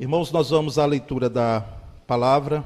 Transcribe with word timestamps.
Irmãos, 0.00 0.30
nós 0.30 0.50
vamos 0.50 0.78
à 0.78 0.86
leitura 0.86 1.28
da 1.28 1.60
palavra 2.06 2.64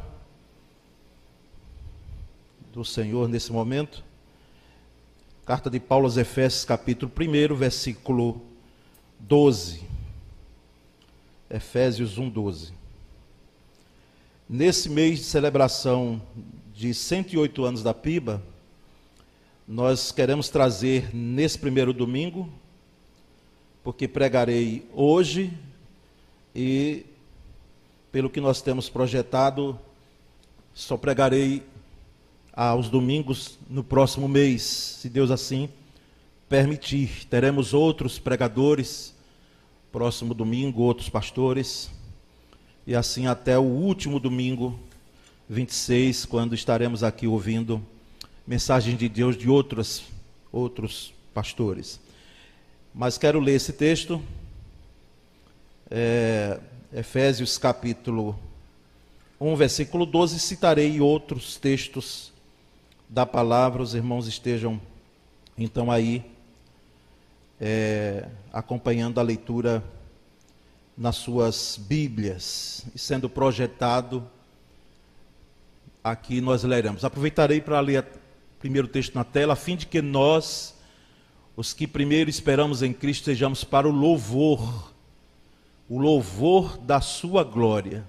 do 2.71 2.85
Senhor 2.85 3.27
nesse 3.27 3.51
momento. 3.51 4.05
Carta 5.47 5.71
de 5.71 5.81
Paulo 5.81 6.05
aos 6.05 6.19
Efésios, 6.19 6.67
capítulo 6.67 7.11
1, 7.11 7.55
versículo 7.55 8.43
12. 9.19 9.83
Efésios 11.49 12.19
1, 12.19 12.29
12. 12.29 12.75
Nesse 14.47 14.91
mês 14.91 15.21
de 15.21 15.25
celebração 15.25 16.21
de 16.75 16.93
108 16.93 17.65
anos 17.65 17.83
da 17.83 17.95
PIBA, 17.95 18.43
nós 19.67 20.13
queremos 20.13 20.51
trazer 20.51 21.09
nesse 21.17 21.59
primeiro 21.59 21.95
domingo, 21.95 22.53
porque 23.83 24.07
pregarei 24.07 24.87
hoje 24.93 25.51
e 26.55 27.07
pelo 28.13 28.29
que 28.29 28.43
nós 28.43 28.61
temos 28.61 28.91
projetado, 28.91 29.79
só 30.75 30.99
pregarei 30.99 31.63
aos 32.53 32.91
domingos 32.91 33.59
no 33.71 33.83
próximo 33.83 34.29
mês, 34.29 34.63
se 34.63 35.09
Deus 35.09 35.31
assim 35.31 35.71
permitir. 36.47 37.27
Teremos 37.31 37.73
outros 37.73 38.19
pregadores, 38.19 39.15
próximo 39.91 40.35
domingo, 40.35 40.83
outros 40.83 41.09
pastores, 41.09 41.91
e 42.87 42.95
assim 42.95 43.27
até 43.27 43.59
o 43.59 43.63
último 43.63 44.21
domingo, 44.21 44.79
26, 45.49 46.27
quando 46.27 46.55
estaremos 46.55 47.03
aqui 47.03 47.27
ouvindo 47.27 47.83
mensagem 48.47 48.95
de 48.95 49.09
Deus 49.09 49.39
de 49.39 49.49
outros, 49.49 50.05
outros 50.53 51.15
pastores. 51.33 51.99
Mas 52.95 53.17
quero 53.17 53.41
ler 53.41 53.55
esse 53.55 53.73
texto. 53.73 54.23
É, 55.91 56.61
Efésios 56.95 57.57
capítulo 57.57 58.39
1, 59.41 59.57
versículo 59.57 60.05
12, 60.05 60.39
citarei 60.39 61.01
outros 61.01 61.57
textos 61.57 62.31
da 63.09 63.25
palavra, 63.25 63.83
os 63.83 63.95
irmãos 63.95 64.27
estejam 64.27 64.79
então 65.57 65.91
aí 65.91 66.23
é, 67.59 68.29
acompanhando 68.53 69.19
a 69.19 69.23
leitura 69.23 69.83
nas 70.95 71.17
suas 71.17 71.79
Bíblias 71.79 72.85
e 72.95 72.99
sendo 72.99 73.27
projetado 73.27 74.29
aqui 76.05 76.43
nós 76.43 76.63
leremos. 76.63 77.07
Aproveitarei 77.07 77.63
para 77.63 77.81
ler 77.81 78.03
o 78.03 78.61
primeiro 78.61 78.87
texto 78.87 79.15
na 79.15 79.25
tela, 79.25 79.55
a 79.55 79.57
fim 79.57 79.77
de 79.77 79.87
que 79.87 80.03
nós, 80.03 80.75
os 81.57 81.73
que 81.73 81.87
primeiro 81.87 82.29
esperamos 82.29 82.83
em 82.83 82.93
Cristo, 82.93 83.25
sejamos 83.25 83.65
para 83.65 83.89
o 83.89 83.91
louvor 83.91 84.92
o 85.89 85.99
louvor 85.99 86.79
da 86.79 87.01
sua 87.01 87.45
glória, 87.45 88.05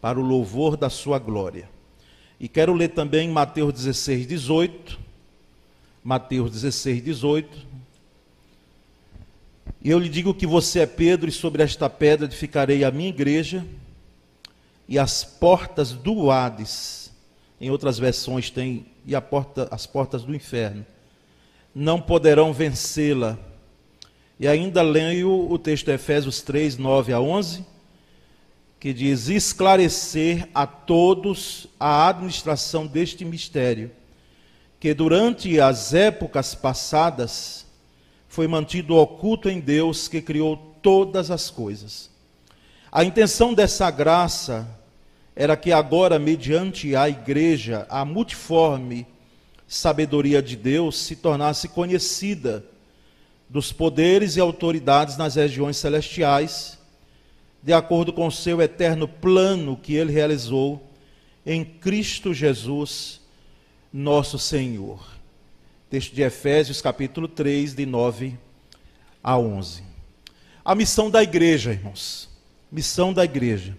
para 0.00 0.18
o 0.18 0.22
louvor 0.22 0.76
da 0.76 0.90
sua 0.90 1.18
glória. 1.18 1.68
E 2.38 2.48
quero 2.48 2.74
ler 2.74 2.88
também 2.88 3.28
Mateus 3.28 3.72
16, 3.72 4.26
18. 4.26 4.98
Mateus 6.02 6.50
16, 6.50 7.02
18. 7.02 7.66
E 9.82 9.90
eu 9.90 9.98
lhe 9.98 10.08
digo 10.08 10.34
que 10.34 10.46
você 10.46 10.80
é 10.80 10.86
Pedro, 10.86 11.28
e 11.28 11.32
sobre 11.32 11.62
esta 11.62 11.88
pedra 11.88 12.26
edificarei 12.26 12.84
a 12.84 12.90
minha 12.90 13.08
igreja, 13.08 13.64
e 14.86 14.98
as 14.98 15.24
portas 15.24 15.92
do 15.92 16.30
Hades, 16.30 17.10
em 17.60 17.70
outras 17.70 17.98
versões 17.98 18.50
tem, 18.50 18.86
e 19.06 19.18
porta, 19.20 19.68
as 19.70 19.86
portas 19.86 20.22
do 20.22 20.34
inferno, 20.34 20.84
não 21.74 22.00
poderão 22.00 22.52
vencê-la 22.52 23.38
e 24.38 24.48
ainda 24.48 24.82
leio 24.82 25.50
o 25.50 25.58
texto 25.58 25.86
de 25.86 25.92
Efésios 25.92 26.42
3, 26.42 26.76
9 26.76 27.12
a 27.12 27.20
11, 27.20 27.64
que 28.80 28.92
diz: 28.92 29.28
esclarecer 29.28 30.48
a 30.54 30.66
todos 30.66 31.66
a 31.78 32.08
administração 32.08 32.86
deste 32.86 33.24
mistério, 33.24 33.90
que 34.80 34.92
durante 34.92 35.60
as 35.60 35.94
épocas 35.94 36.54
passadas 36.54 37.64
foi 38.28 38.48
mantido 38.48 38.96
oculto 38.96 39.48
em 39.48 39.60
Deus 39.60 40.08
que 40.08 40.20
criou 40.20 40.56
todas 40.82 41.30
as 41.30 41.48
coisas. 41.48 42.10
A 42.90 43.04
intenção 43.04 43.54
dessa 43.54 43.90
graça 43.90 44.68
era 45.36 45.56
que 45.56 45.72
agora, 45.72 46.18
mediante 46.18 46.94
a 46.94 47.08
igreja, 47.08 47.86
a 47.88 48.04
multiforme 48.04 49.06
sabedoria 49.66 50.42
de 50.42 50.56
Deus 50.56 50.98
se 50.98 51.16
tornasse 51.16 51.68
conhecida 51.68 52.64
dos 53.54 53.70
poderes 53.70 54.34
e 54.34 54.40
autoridades 54.40 55.16
nas 55.16 55.36
regiões 55.36 55.76
celestiais, 55.76 56.76
de 57.62 57.72
acordo 57.72 58.12
com 58.12 58.26
o 58.26 58.32
seu 58.32 58.60
eterno 58.60 59.06
plano 59.06 59.76
que 59.76 59.94
ele 59.94 60.10
realizou 60.10 60.90
em 61.46 61.64
Cristo 61.64 62.34
Jesus, 62.34 63.20
nosso 63.92 64.40
Senhor. 64.40 65.06
Texto 65.88 66.12
de 66.16 66.22
Efésios, 66.22 66.82
capítulo 66.82 67.28
3, 67.28 67.76
de 67.76 67.86
9 67.86 68.36
a 69.22 69.38
11. 69.38 69.84
A 70.64 70.74
missão 70.74 71.08
da 71.08 71.22
igreja, 71.22 71.70
irmãos. 71.70 72.28
Missão 72.72 73.12
da 73.12 73.24
igreja. 73.24 73.78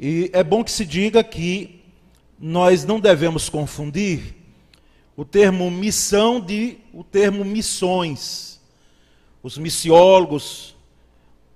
E 0.00 0.30
é 0.32 0.42
bom 0.42 0.64
que 0.64 0.70
se 0.70 0.86
diga 0.86 1.22
que 1.22 1.82
nós 2.40 2.86
não 2.86 2.98
devemos 2.98 3.50
confundir 3.50 4.34
o 5.14 5.26
termo 5.26 5.70
missão 5.70 6.40
de 6.40 6.78
o 6.90 7.04
termo 7.04 7.44
missões 7.44 8.53
os 9.44 9.58
missiólogos, 9.58 10.74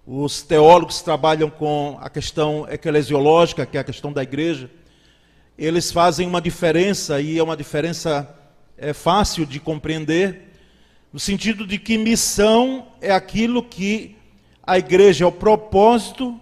os 0.06 0.43
teólogos 0.43 0.99
que 0.99 1.04
trabalham 1.04 1.49
com 1.49 1.97
a 2.03 2.10
questão 2.10 2.69
eclesiológica, 2.69 3.65
que 3.65 3.78
é 3.78 3.81
a 3.81 3.84
questão 3.84 4.12
da 4.12 4.22
igreja, 4.22 4.71
eles 5.56 5.91
fazem 5.91 6.28
uma 6.28 6.38
diferença, 6.38 7.19
e 7.19 7.38
é 7.38 7.43
uma 7.43 7.56
diferença 7.56 8.28
é, 8.76 8.93
fácil 8.93 9.47
de 9.47 9.59
compreender, 9.59 10.50
no 11.10 11.19
sentido 11.19 11.66
de 11.66 11.78
que 11.78 11.97
missão 11.97 12.88
é 13.00 13.10
aquilo 13.10 13.62
que 13.62 14.15
a 14.62 14.76
igreja 14.76 15.25
é 15.25 15.26
o 15.26 15.32
propósito 15.32 16.38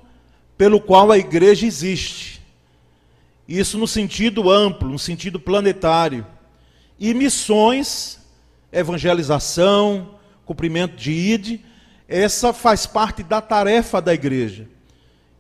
pelo 0.59 0.81
qual 0.81 1.13
a 1.13 1.19
igreja 1.19 1.65
existe. 1.65 2.43
Isso 3.47 3.79
no 3.79 3.87
sentido 3.87 4.51
amplo, 4.51 4.89
no 4.89 4.99
sentido 4.99 5.39
planetário. 5.39 6.27
E 6.99 7.15
missões, 7.15 8.19
evangelização, 8.73 10.16
cumprimento 10.47 10.97
de 10.97 11.11
ide, 11.11 11.65
essa 12.09 12.53
faz 12.53 12.87
parte 12.87 13.23
da 13.23 13.41
tarefa 13.41 14.01
da 14.01 14.15
igreja. 14.15 14.69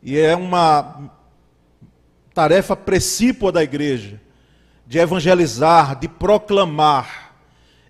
E 0.02 0.18
é 0.18 0.34
uma 0.36 1.10
tarefa 2.34 2.76
precípua 2.76 3.50
da 3.52 3.62
igreja, 3.62 4.20
de 4.86 4.98
evangelizar, 4.98 5.98
de 5.98 6.08
proclamar. 6.08 7.34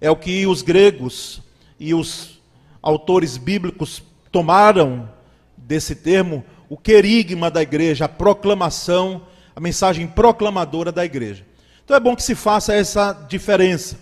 É 0.00 0.10
o 0.10 0.16
que 0.16 0.46
os 0.46 0.60
gregos 0.60 1.40
e 1.80 1.94
os 1.94 2.38
autores 2.82 3.38
bíblicos 3.38 4.02
tomaram 4.30 5.10
desse 5.56 5.94
termo, 5.94 6.44
o 6.68 6.76
querigma 6.76 7.50
da 7.50 7.62
igreja, 7.62 8.04
a 8.04 8.08
proclamação, 8.08 9.22
a 9.54 9.60
mensagem 9.60 10.06
proclamadora 10.06 10.92
da 10.92 11.04
igreja. 11.04 11.44
Então 11.82 11.96
é 11.96 12.00
bom 12.00 12.14
que 12.14 12.22
se 12.22 12.34
faça 12.34 12.74
essa 12.74 13.12
diferença 13.26 13.98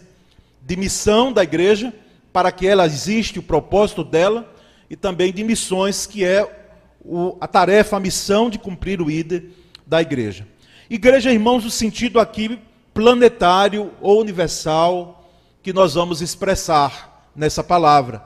de 0.60 0.76
missão 0.76 1.32
da 1.32 1.44
igreja 1.44 1.92
para 2.34 2.50
que 2.50 2.66
ela 2.66 2.84
existe, 2.84 3.38
o 3.38 3.42
propósito 3.44 4.02
dela, 4.02 4.52
e 4.90 4.96
também 4.96 5.32
de 5.32 5.44
missões, 5.44 6.04
que 6.04 6.24
é 6.24 6.66
o, 7.00 7.36
a 7.40 7.46
tarefa, 7.46 7.96
a 7.96 8.00
missão 8.00 8.50
de 8.50 8.58
cumprir 8.58 9.00
o 9.00 9.08
ID 9.08 9.52
da 9.86 10.02
igreja. 10.02 10.44
Igreja, 10.90 11.30
irmãos, 11.30 11.62
no 11.62 11.70
sentido 11.70 12.18
aqui 12.18 12.58
planetário 12.92 13.92
ou 14.00 14.20
universal, 14.20 15.30
que 15.62 15.72
nós 15.72 15.94
vamos 15.94 16.20
expressar 16.20 17.30
nessa 17.36 17.62
palavra. 17.62 18.24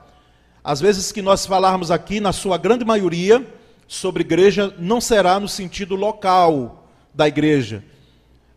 Às 0.65 0.81
vezes 0.81 1.13
que 1.13 1.21
nós 1.21 1.45
falarmos 1.45 1.91
aqui, 1.91 2.19
na 2.19 2.33
sua 2.33 2.57
grande 2.57 2.87
maioria, 2.87 3.47
sobre 3.87 4.23
igreja, 4.23 4.75
não 4.79 5.03
será 5.03 5.39
no 5.39 5.49
sentido 5.49 5.95
local 5.95 6.89
da 7.13 7.29
igreja, 7.29 7.85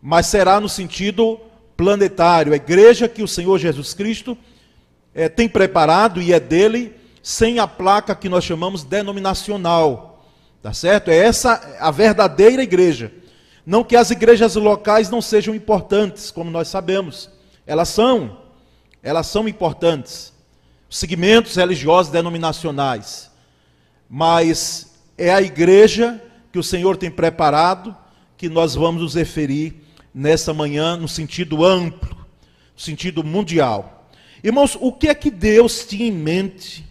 mas 0.00 0.28
será 0.28 0.58
no 0.58 0.68
sentido 0.68 1.38
planetário. 1.76 2.54
A 2.54 2.56
igreja 2.56 3.06
que 3.06 3.22
o 3.22 3.28
Senhor 3.28 3.58
Jesus 3.58 3.92
Cristo 3.92 4.34
é, 5.14 5.28
tem 5.28 5.48
preparado 5.48 6.20
e 6.20 6.32
é 6.32 6.40
dele, 6.40 6.94
sem 7.22 7.58
a 7.58 7.66
placa 7.66 8.14
que 8.14 8.28
nós 8.28 8.44
chamamos 8.44 8.82
denominacional. 8.82 10.24
Tá 10.62 10.72
certo? 10.72 11.10
É 11.10 11.16
essa 11.16 11.76
a 11.80 11.90
verdadeira 11.90 12.62
igreja. 12.62 13.12
Não 13.64 13.84
que 13.84 13.96
as 13.96 14.10
igrejas 14.10 14.54
locais 14.56 15.10
não 15.10 15.20
sejam 15.20 15.54
importantes, 15.54 16.30
como 16.30 16.50
nós 16.50 16.68
sabemos. 16.68 17.30
Elas 17.66 17.88
são. 17.88 18.38
Elas 19.02 19.26
são 19.26 19.48
importantes. 19.48 20.32
Os 20.88 20.98
segmentos 20.98 21.56
religiosos 21.56 22.12
denominacionais. 22.12 23.30
Mas 24.08 24.94
é 25.16 25.32
a 25.32 25.42
igreja 25.42 26.22
que 26.52 26.58
o 26.58 26.62
Senhor 26.62 26.96
tem 26.96 27.10
preparado 27.10 27.96
que 28.36 28.48
nós 28.48 28.74
vamos 28.74 29.02
nos 29.02 29.14
referir 29.14 29.82
nessa 30.14 30.52
manhã 30.52 30.96
no 30.96 31.08
sentido 31.08 31.64
amplo, 31.64 32.16
no 32.74 32.80
sentido 32.80 33.24
mundial. 33.24 34.01
Irmãos, 34.44 34.76
o 34.80 34.90
que 34.90 35.06
é 35.06 35.14
que 35.14 35.30
Deus 35.30 35.86
tinha 35.86 36.08
em 36.08 36.12
mente 36.12 36.84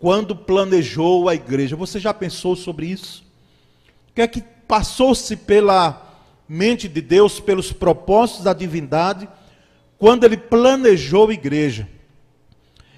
quando 0.00 0.34
planejou 0.34 1.28
a 1.28 1.34
igreja? 1.34 1.76
Você 1.76 2.00
já 2.00 2.12
pensou 2.12 2.56
sobre 2.56 2.86
isso? 2.86 3.24
O 4.10 4.14
que 4.14 4.22
é 4.22 4.26
que 4.26 4.42
passou-se 4.66 5.36
pela 5.36 6.16
mente 6.48 6.88
de 6.88 7.00
Deus, 7.00 7.38
pelos 7.38 7.70
propósitos 7.70 8.42
da 8.42 8.52
divindade, 8.52 9.28
quando 9.96 10.24
ele 10.24 10.36
planejou 10.36 11.28
a 11.28 11.32
igreja? 11.32 11.88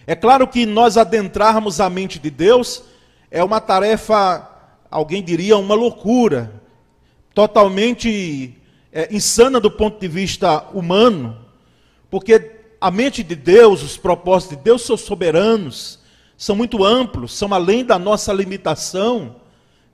É 0.06 0.14
claro 0.14 0.49
que 0.49 0.64
nós 0.64 0.96
adentrarmos 0.96 1.79
a 1.79 1.91
mente 1.91 2.19
de 2.19 2.31
Deus 2.31 2.82
é 3.31 3.44
uma 3.44 3.61
tarefa, 3.61 4.49
alguém 4.91 5.23
diria, 5.23 5.58
uma 5.58 5.75
loucura, 5.75 6.62
totalmente 7.35 8.56
é, 8.91 9.14
insana 9.14 9.61
do 9.61 9.70
ponto 9.70 10.00
de 10.00 10.08
vista 10.08 10.62
humano, 10.73 11.37
porque 12.11 12.59
a 12.81 12.91
mente 12.91 13.23
de 13.23 13.35
Deus, 13.35 13.82
os 13.82 13.97
propósitos 13.99 14.56
de 14.56 14.65
Deus 14.65 14.82
são 14.82 14.97
soberanos, 14.97 15.99
são 16.37 16.56
muito 16.56 16.82
amplos, 16.82 17.37
são 17.37 17.53
além 17.53 17.85
da 17.85 17.99
nossa 17.99 18.32
limitação 18.32 19.37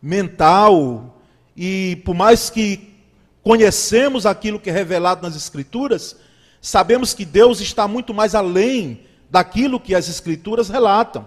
mental, 0.01 1.21
e 1.57 1.97
por 2.05 2.15
mais 2.15 2.49
que 2.49 2.95
conhecemos 3.43 4.25
aquilo 4.25 4.61
que 4.61 4.71
é 4.71 4.73
revelado 4.73 5.23
nas 5.23 5.35
Escrituras, 5.35 6.17
sabemos 6.61 7.13
que 7.13 7.25
Deus 7.25 7.61
está 7.61 7.89
muito 7.89 8.15
mais 8.15 8.35
além 8.35 9.01
daquilo 9.29 9.81
que 9.81 9.95
as 9.95 10.09
Escrituras 10.09 10.69
relatam. 10.69 11.27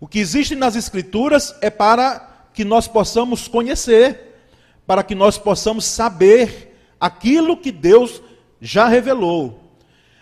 O 0.00 0.06
que 0.06 0.18
existe 0.18 0.54
nas 0.54 0.76
Escrituras 0.76 1.54
é 1.60 1.68
para 1.68 2.48
que 2.54 2.64
nós 2.64 2.88
possamos 2.88 3.48
conhecer, 3.48 4.34
para 4.86 5.02
que 5.02 5.14
nós 5.14 5.36
possamos 5.36 5.84
saber 5.84 6.74
aquilo 6.98 7.56
que 7.56 7.70
Deus 7.70 8.22
já 8.60 8.86
revelou. 8.86 9.65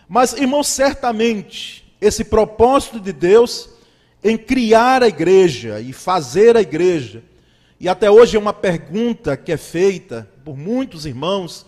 Mas, 0.08 0.32
irmãos, 0.34 0.68
certamente, 0.68 1.84
esse 2.00 2.24
propósito 2.24 3.00
de 3.00 3.12
Deus 3.12 3.70
em 4.22 4.36
criar 4.36 5.02
a 5.02 5.08
igreja 5.08 5.80
e 5.80 5.92
fazer 5.92 6.56
a 6.56 6.60
igreja, 6.60 7.22
e 7.78 7.88
até 7.88 8.10
hoje 8.10 8.36
é 8.36 8.40
uma 8.40 8.52
pergunta 8.52 9.36
que 9.36 9.52
é 9.52 9.56
feita 9.56 10.28
por 10.44 10.56
muitos 10.56 11.04
irmãos, 11.06 11.66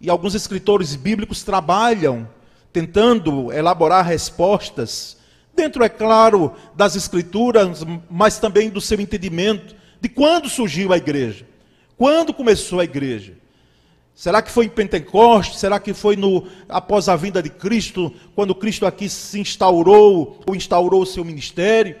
e 0.00 0.08
alguns 0.08 0.34
escritores 0.34 0.94
bíblicos 0.94 1.42
trabalham 1.42 2.28
tentando 2.72 3.52
elaborar 3.52 4.04
respostas, 4.04 5.16
dentro, 5.54 5.82
é 5.82 5.88
claro, 5.88 6.52
das 6.76 6.94
escrituras, 6.94 7.84
mas 8.08 8.38
também 8.38 8.70
do 8.70 8.80
seu 8.80 9.00
entendimento 9.00 9.74
de 10.00 10.08
quando 10.08 10.48
surgiu 10.48 10.92
a 10.92 10.96
igreja, 10.96 11.46
quando 11.96 12.32
começou 12.32 12.78
a 12.78 12.84
igreja. 12.84 13.37
Será 14.18 14.42
que 14.42 14.50
foi 14.50 14.64
em 14.64 14.68
Pentecostes? 14.68 15.60
Será 15.60 15.78
que 15.78 15.94
foi 15.94 16.16
no, 16.16 16.44
após 16.68 17.08
a 17.08 17.14
vinda 17.14 17.40
de 17.40 17.48
Cristo, 17.48 18.12
quando 18.34 18.52
Cristo 18.52 18.84
aqui 18.84 19.08
se 19.08 19.38
instaurou, 19.38 20.40
ou 20.44 20.56
instaurou 20.56 21.02
o 21.02 21.06
seu 21.06 21.24
ministério? 21.24 21.94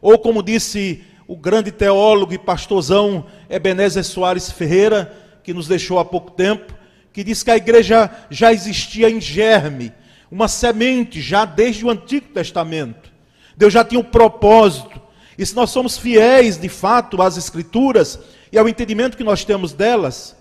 Ou 0.00 0.16
como 0.16 0.40
disse 0.40 1.02
o 1.26 1.36
grande 1.36 1.72
teólogo 1.72 2.32
e 2.32 2.38
pastorzão 2.38 3.26
Ebenezer 3.50 4.04
Soares 4.04 4.52
Ferreira, 4.52 5.12
que 5.42 5.52
nos 5.52 5.66
deixou 5.66 5.98
há 5.98 6.04
pouco 6.04 6.30
tempo, 6.30 6.72
que 7.12 7.24
diz 7.24 7.42
que 7.42 7.50
a 7.50 7.56
igreja 7.56 8.08
já 8.30 8.52
existia 8.52 9.10
em 9.10 9.20
germe, 9.20 9.92
uma 10.30 10.46
semente 10.46 11.20
já 11.20 11.44
desde 11.44 11.84
o 11.84 11.90
Antigo 11.90 12.28
Testamento. 12.28 13.10
Deus 13.56 13.72
já 13.72 13.84
tinha 13.84 14.00
um 14.00 14.04
propósito. 14.04 15.02
E 15.36 15.44
se 15.44 15.56
nós 15.56 15.70
somos 15.70 15.98
fiéis 15.98 16.56
de 16.56 16.68
fato 16.68 17.20
às 17.20 17.36
Escrituras 17.36 18.20
e 18.52 18.58
ao 18.58 18.68
entendimento 18.68 19.16
que 19.16 19.24
nós 19.24 19.44
temos 19.44 19.72
delas, 19.72 20.36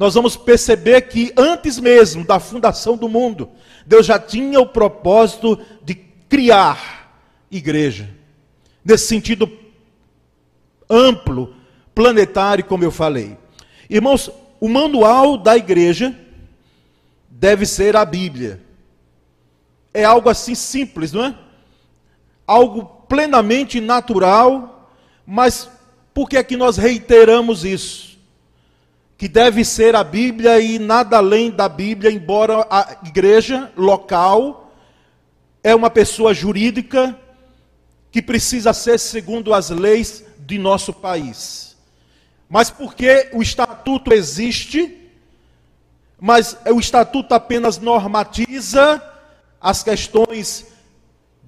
nós 0.00 0.14
vamos 0.14 0.34
perceber 0.34 1.02
que 1.02 1.30
antes 1.36 1.78
mesmo 1.78 2.24
da 2.24 2.40
fundação 2.40 2.96
do 2.96 3.06
mundo, 3.06 3.50
Deus 3.84 4.06
já 4.06 4.18
tinha 4.18 4.58
o 4.58 4.66
propósito 4.66 5.60
de 5.84 5.94
criar 5.94 7.22
igreja. 7.50 8.08
Nesse 8.82 9.08
sentido 9.08 9.52
amplo, 10.88 11.54
planetário, 11.94 12.64
como 12.64 12.82
eu 12.82 12.90
falei. 12.90 13.36
Irmãos, 13.90 14.30
o 14.58 14.70
manual 14.70 15.36
da 15.36 15.54
igreja 15.54 16.18
deve 17.28 17.66
ser 17.66 17.94
a 17.94 18.02
Bíblia. 18.06 18.58
É 19.92 20.02
algo 20.02 20.30
assim 20.30 20.54
simples, 20.54 21.12
não 21.12 21.26
é? 21.26 21.34
Algo 22.46 22.86
plenamente 23.06 23.82
natural, 23.82 24.90
mas 25.26 25.70
por 26.14 26.26
que 26.26 26.38
é 26.38 26.42
que 26.42 26.56
nós 26.56 26.78
reiteramos 26.78 27.66
isso? 27.66 28.09
Que 29.20 29.28
deve 29.28 29.66
ser 29.66 29.94
a 29.94 30.02
Bíblia 30.02 30.58
e 30.60 30.78
nada 30.78 31.18
além 31.18 31.50
da 31.50 31.68
Bíblia, 31.68 32.10
embora 32.10 32.66
a 32.70 32.96
igreja 33.04 33.70
local 33.76 34.72
é 35.62 35.74
uma 35.74 35.90
pessoa 35.90 36.32
jurídica 36.32 37.14
que 38.10 38.22
precisa 38.22 38.72
ser 38.72 38.98
segundo 38.98 39.52
as 39.52 39.68
leis 39.68 40.24
de 40.38 40.56
nosso 40.56 40.90
país. 40.90 41.76
Mas 42.48 42.70
porque 42.70 43.28
o 43.34 43.42
estatuto 43.42 44.10
existe, 44.14 45.10
mas 46.18 46.56
o 46.72 46.80
estatuto 46.80 47.34
apenas 47.34 47.76
normatiza 47.76 49.02
as 49.60 49.82
questões 49.82 50.66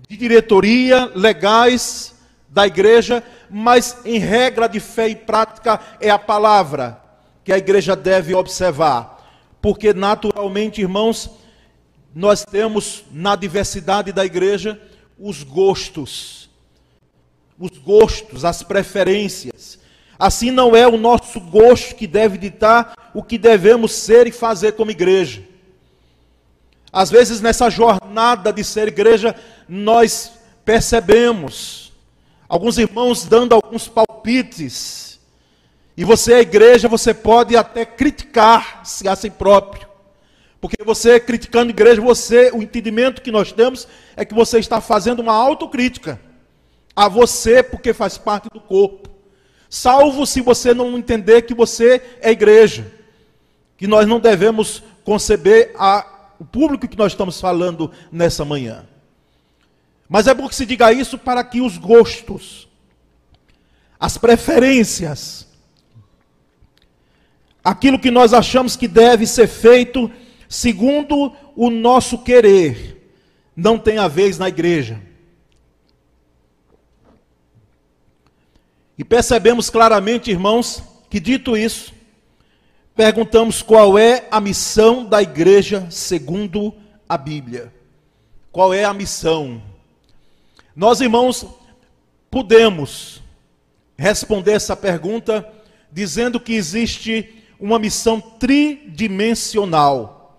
de 0.07 0.15
diretoria 0.15 1.11
legais 1.15 2.15
da 2.51 2.67
igreja, 2.67 3.25
mas 3.49 3.97
em 4.05 4.19
regra 4.19 4.69
de 4.69 4.79
fé 4.79 5.09
e 5.09 5.17
prática 5.17 5.81
é 5.99 6.11
a 6.11 6.19
palavra 6.19 7.01
que 7.45 7.53
a 7.53 7.59
igreja 7.59 7.97
deve 7.97 8.35
observar, 8.35 9.19
porque 9.61 9.93
naturalmente, 9.93 10.81
irmãos, 10.81 11.31
nós 12.15 12.45
temos 12.45 13.05
na 13.11 13.35
diversidade 13.35 14.13
da 14.13 14.25
igreja 14.25 14.81
os 15.19 15.43
gostos, 15.43 16.51
os 17.59 17.79
gostos, 17.79 18.45
as 18.45 18.63
preferências. 18.63 19.79
Assim 20.19 20.51
não 20.51 20.77
é 20.77 20.87
o 20.87 20.97
nosso 20.97 21.41
gosto 21.41 21.95
que 21.95 22.07
deve 22.07 22.39
ditar 22.39 22.95
o 23.15 23.23
que 23.23 23.39
devemos 23.39 23.93
ser 23.93 24.27
e 24.27 24.33
fazer 24.33 24.73
como 24.73 24.91
igreja. 24.91 25.43
Às 26.93 27.11
vezes 27.11 27.41
nessa 27.41 27.71
jornada 27.71 28.53
de 28.53 28.63
ser 28.63 28.89
igreja, 28.89 29.35
nós 29.69 30.33
percebemos 30.65 31.93
alguns 32.49 32.77
irmãos 32.79 33.25
dando 33.25 33.55
alguns 33.55 33.89
palpites 33.89 35.12
e 35.97 36.05
você, 36.05 36.35
a 36.35 36.41
igreja, 36.41 36.89
você 36.89 37.13
pode 37.13 37.57
até 37.57 37.85
criticar-se 37.85 39.07
a 39.07 39.15
si 39.15 39.29
próprio. 39.29 39.87
Porque 40.61 40.83
você, 40.83 41.21
criticando 41.21 41.67
a 41.67 41.75
igreja, 41.75 42.01
você, 42.01 42.51
o 42.53 42.63
entendimento 42.63 43.21
que 43.21 43.31
nós 43.31 43.53
temos 43.53 43.87
é 44.17 44.25
que 44.25 44.35
você 44.35 44.59
está 44.59 44.81
fazendo 44.81 45.21
uma 45.21 45.35
autocrítica 45.35 46.21
a 46.95 47.09
você, 47.09 47.63
porque 47.63 47.93
faz 47.93 48.17
parte 48.17 48.49
do 48.53 48.61
corpo. 48.61 49.11
Salvo 49.69 50.27
se 50.27 50.41
você 50.41 50.73
não 50.73 50.97
entender 50.97 51.43
que 51.43 51.55
você 51.55 52.01
é 52.21 52.31
igreja. 52.31 52.91
Que 53.77 53.87
nós 53.87 54.07
não 54.07 54.21
devemos 54.21 54.83
conceber 55.05 55.75
a, 55.77 56.07
o 56.39 56.45
público 56.45 56.87
que 56.89 56.97
nós 56.97 57.13
estamos 57.13 57.41
falando 57.41 57.91
nessa 58.11 58.45
manhã. 58.45 58.87
Mas 60.09 60.27
é 60.27 60.35
bom 60.35 60.49
que 60.49 60.55
se 60.55 60.67
diga 60.67 60.93
isso 60.93 61.19
para 61.19 61.43
que 61.43 61.61
os 61.61 61.77
gostos, 61.77 62.69
as 63.99 64.17
preferências, 64.17 65.49
aquilo 67.63 67.99
que 67.99 68.11
nós 68.11 68.33
achamos 68.33 68.77
que 68.77 68.89
deve 68.89 69.27
ser 69.27 69.47
feito 69.47 70.11
segundo 70.49 71.33
o 71.57 71.71
nosso 71.71 72.19
querer, 72.19 73.11
não 73.57 73.79
tem 73.79 73.99
a 73.99 74.09
vez 74.09 74.39
na 74.39 74.49
igreja. 74.49 75.01
E 78.99 79.05
percebemos 79.05 79.71
claramente, 79.71 80.31
irmãos, 80.31 80.83
que 81.09 81.19
dito 81.19 81.57
isso, 81.57 81.93
perguntamos 82.95 83.63
qual 83.63 83.99
é 83.99 84.27
a 84.31 84.41
missão 84.41 85.05
da 85.05 85.23
igreja 85.23 85.87
segundo 85.91 86.75
a 87.09 87.17
Bíblia. 87.17 87.73
Qual 88.51 88.75
é 88.75 88.85
a 88.85 88.93
missão? 88.93 89.63
Nós, 90.77 91.01
irmãos, 91.01 91.47
podemos 92.31 93.23
responder 93.97 94.53
essa 94.53 94.77
pergunta 94.77 95.51
dizendo 95.91 96.39
que 96.39 96.55
existe 96.55 97.42
uma 97.63 97.79
missão 97.79 98.21
tridimensional, 98.21 100.37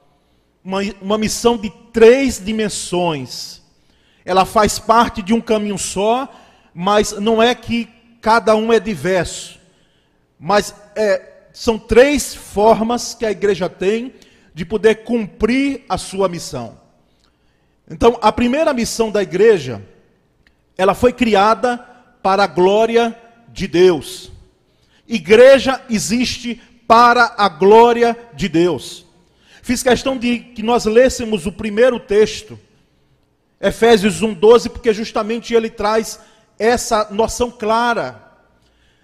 uma, 0.62 0.82
uma 1.02 1.18
missão 1.18 1.58
de 1.58 1.70
três 1.94 2.44
dimensões. 2.44 3.62
Ela 4.26 4.44
faz 4.44 4.78
parte 4.78 5.22
de 5.22 5.34
um 5.34 5.40
caminho 5.40 5.78
só, 5.78 6.30
mas 6.74 7.14
não 7.14 7.42
é 7.42 7.56
que 7.56 7.88
cada 8.20 8.58
um 8.58 8.74
é 8.74 8.80
diverso. 8.80 9.58
Mas 10.38 10.76
é, 10.98 11.46
são 11.54 11.80
três 11.80 12.36
formas 12.36 13.14
que 13.14 13.26
a 13.26 13.32
igreja 13.32 13.70
tem 13.70 14.14
de 14.54 14.66
poder 14.66 15.06
cumprir 15.06 15.86
a 15.88 15.98
sua 15.98 16.28
missão. 16.28 16.78
Então, 17.90 18.20
a 18.22 18.34
primeira 18.34 18.74
missão 18.74 19.10
da 19.10 19.24
igreja, 19.24 19.82
ela 20.78 20.94
foi 20.94 21.14
criada 21.14 21.78
para 22.22 22.44
a 22.44 22.48
glória 22.48 23.18
de 23.48 23.66
Deus. 23.66 24.30
Igreja 25.08 25.82
existe 25.90 26.62
para 26.88 27.34
a 27.38 27.48
glória 27.48 28.18
de 28.34 28.48
Deus. 28.50 29.06
Fiz 29.62 29.82
questão 29.82 30.18
de 30.18 30.40
que 30.40 30.62
nós 30.62 30.86
lêssemos 30.86 31.46
o 31.46 31.52
primeiro 31.52 32.00
texto, 32.00 32.60
Efésios 33.62 34.22
1:12, 34.22 34.70
porque 34.70 34.94
justamente 34.94 35.54
ele 35.54 35.70
traz 35.70 36.20
essa 36.60 37.08
noção 37.12 37.50
clara 37.50 38.22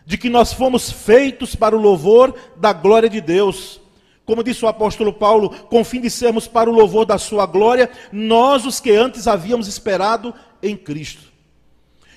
de 0.05 0.17
que 0.17 0.27
nós 0.27 0.51
fomos 0.51 0.91
feitos 0.91 1.55
para 1.55 1.77
o 1.77 1.79
louvor 1.79 2.33
da 2.55 2.73
glória 2.73 3.07
de 3.07 3.21
Deus. 3.21 3.79
Como 4.25 4.43
disse 4.43 4.65
o 4.65 4.67
apóstolo 4.67 5.13
Paulo, 5.13 5.51
com 5.69 5.83
fim 5.83 6.01
de 6.01 6.09
sermos 6.09 6.47
para 6.47 6.67
o 6.67 6.73
louvor 6.73 7.05
da 7.05 7.19
sua 7.19 7.45
glória, 7.45 7.91
nós 8.11 8.65
os 8.65 8.79
que 8.79 8.91
antes 8.91 9.27
havíamos 9.27 9.67
esperado 9.67 10.33
em 10.63 10.75
Cristo. 10.75 11.31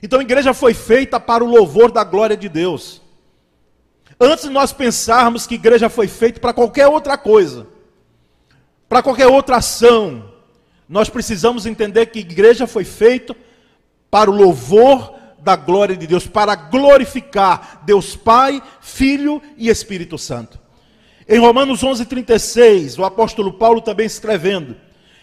Então 0.02 0.18
a 0.18 0.22
igreja 0.22 0.54
foi 0.54 0.72
feita 0.72 1.20
para 1.20 1.44
o 1.44 1.46
louvor 1.46 1.92
da 1.92 2.02
glória 2.02 2.36
de 2.36 2.48
Deus. 2.48 3.01
Antes 4.20 4.44
de 4.44 4.50
nós 4.50 4.72
pensarmos 4.72 5.46
que 5.46 5.54
igreja 5.54 5.88
foi 5.88 6.06
feita 6.08 6.40
para 6.40 6.52
qualquer 6.52 6.86
outra 6.86 7.16
coisa, 7.16 7.66
para 8.88 9.02
qualquer 9.02 9.26
outra 9.26 9.56
ação, 9.56 10.30
nós 10.88 11.08
precisamos 11.08 11.66
entender 11.66 12.06
que 12.06 12.18
igreja 12.18 12.66
foi 12.66 12.84
feita 12.84 13.34
para 14.10 14.30
o 14.30 14.34
louvor 14.34 15.14
da 15.38 15.56
glória 15.56 15.96
de 15.96 16.06
Deus, 16.06 16.26
para 16.26 16.54
glorificar 16.54 17.82
Deus 17.84 18.14
Pai, 18.14 18.62
Filho 18.80 19.42
e 19.56 19.68
Espírito 19.68 20.16
Santo. 20.18 20.60
Em 21.28 21.38
Romanos 21.38 21.82
11:36, 21.82 22.98
o 22.98 23.04
apóstolo 23.04 23.54
Paulo 23.54 23.80
também 23.80 24.06
escrevendo, 24.06 24.76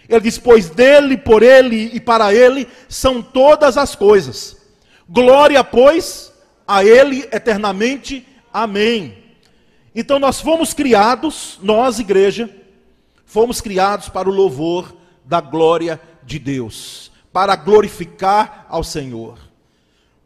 ele 0.08 0.20
diz: 0.20 0.38
"Pois 0.38 0.68
dele, 0.68 1.16
por 1.16 1.42
ele 1.42 1.90
e 1.94 2.00
para 2.00 2.34
ele 2.34 2.66
são 2.88 3.22
todas 3.22 3.76
as 3.76 3.94
coisas. 3.94 4.56
Glória, 5.08 5.62
pois, 5.62 6.32
a 6.66 6.84
ele 6.84 7.28
eternamente. 7.32 8.26
Amém." 8.52 9.16
Então 9.94 10.18
nós 10.18 10.40
fomos 10.40 10.72
criados, 10.72 11.58
nós 11.62 11.98
igreja, 11.98 12.48
fomos 13.24 13.60
criados 13.60 14.08
para 14.08 14.28
o 14.28 14.32
louvor 14.32 14.94
da 15.24 15.40
glória 15.40 16.00
de 16.22 16.38
Deus, 16.38 17.10
para 17.32 17.56
glorificar 17.56 18.66
ao 18.68 18.84
Senhor. 18.84 19.38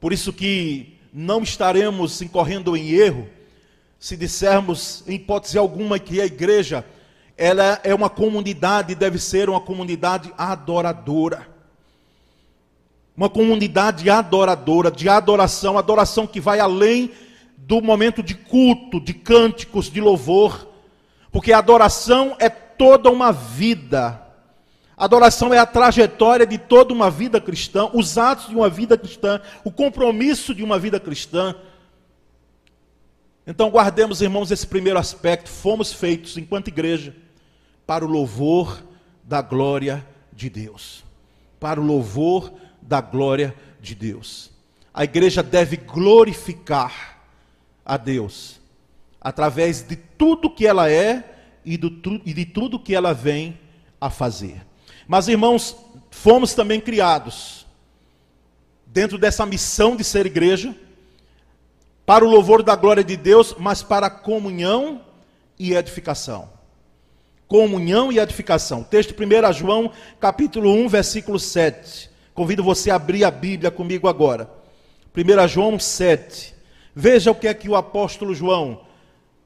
Por 0.00 0.12
isso 0.12 0.32
que 0.32 0.98
não 1.12 1.42
estaremos 1.42 2.20
incorrendo 2.20 2.76
em 2.76 2.90
erro 2.90 3.28
se 3.98 4.18
dissermos, 4.18 5.02
em 5.06 5.14
hipótese 5.14 5.56
alguma, 5.56 5.98
que 5.98 6.20
a 6.20 6.26
igreja 6.26 6.84
ela 7.38 7.80
é 7.82 7.94
uma 7.94 8.10
comunidade, 8.10 8.94
deve 8.94 9.18
ser 9.18 9.48
uma 9.48 9.60
comunidade 9.60 10.32
adoradora. 10.36 11.48
Uma 13.16 13.30
comunidade 13.30 14.10
adoradora, 14.10 14.90
de 14.90 15.08
adoração, 15.08 15.78
adoração 15.78 16.26
que 16.26 16.40
vai 16.40 16.60
além 16.60 17.12
do 17.56 17.80
momento 17.80 18.23
de 18.23 18.34
culto, 18.34 19.00
de 19.00 19.14
cânticos, 19.14 19.90
de 19.90 20.00
louvor, 20.00 20.68
porque 21.32 21.52
a 21.52 21.58
adoração 21.58 22.37
é 22.38 22.49
toda 22.49 23.11
uma 23.11 23.32
vida. 23.32 24.20
Adoração 24.96 25.52
é 25.52 25.58
a 25.58 25.66
trajetória 25.66 26.46
de 26.46 26.58
toda 26.58 26.92
uma 26.92 27.11
vida 27.11 27.40
cristã, 27.40 27.88
os 27.92 28.16
atos 28.16 28.49
de 28.49 28.54
uma 28.54 28.68
vida 28.68 28.96
cristã, 28.96 29.40
o 29.64 29.70
compromisso 29.70 30.54
de 30.54 30.62
uma 30.62 30.78
vida 30.78 31.00
cristã. 31.00 31.54
Então, 33.46 33.70
guardemos, 33.70 34.20
irmãos, 34.20 34.50
esse 34.50 34.66
primeiro 34.66 34.99
aspecto. 34.99 35.50
Fomos 35.50 35.92
feitos, 35.92 36.37
enquanto 36.37 36.68
igreja, 36.68 37.14
para 37.87 38.04
o 38.04 38.08
louvor 38.08 38.82
da 39.25 39.42
glória 39.42 40.06
de 40.32 40.49
Deus. 40.49 41.04
Para 41.58 41.80
o 41.80 41.84
louvor 41.84 42.52
da 42.80 43.00
glória 43.00 43.54
de 43.80 43.94
Deus. 43.94 44.50
A 44.92 45.02
igreja 45.02 45.42
deve 45.42 45.76
glorificar 45.76 47.13
a 47.84 47.96
Deus 47.96 48.64
através 49.24 49.82
de 49.82 49.96
tudo 49.96 50.50
que 50.50 50.66
ela 50.66 50.90
é 50.90 51.24
e, 51.64 51.78
do, 51.78 52.20
e 52.26 52.34
de 52.34 52.44
tudo 52.44 52.78
que 52.78 52.94
ela 52.94 53.14
vem 53.14 53.58
a 53.98 54.10
fazer. 54.10 54.60
Mas, 55.08 55.28
irmãos, 55.28 55.74
fomos 56.10 56.52
também 56.52 56.78
criados 56.78 57.66
dentro 58.86 59.16
dessa 59.16 59.46
missão 59.46 59.96
de 59.96 60.04
ser 60.04 60.26
igreja 60.26 60.76
para 62.04 62.22
o 62.22 62.28
louvor 62.28 62.62
da 62.62 62.76
glória 62.76 63.02
de 63.02 63.16
Deus, 63.16 63.56
mas 63.58 63.82
para 63.82 64.10
comunhão 64.10 65.00
e 65.58 65.74
edificação. 65.74 66.50
Comunhão 67.48 68.12
e 68.12 68.18
edificação. 68.18 68.84
Texto 68.84 69.14
1 69.14 69.52
João, 69.54 69.90
capítulo 70.20 70.70
1, 70.70 70.88
versículo 70.88 71.38
7. 71.40 72.10
Convido 72.34 72.62
você 72.62 72.90
a 72.90 72.96
abrir 72.96 73.24
a 73.24 73.30
Bíblia 73.30 73.70
comigo 73.70 74.06
agora. 74.06 74.50
1 75.16 75.48
João 75.48 75.78
7. 75.78 76.53
Veja 76.94 77.30
o 77.30 77.34
que 77.34 77.48
é 77.48 77.54
que 77.54 77.68
o 77.68 77.76
apóstolo 77.76 78.34
João 78.34 78.82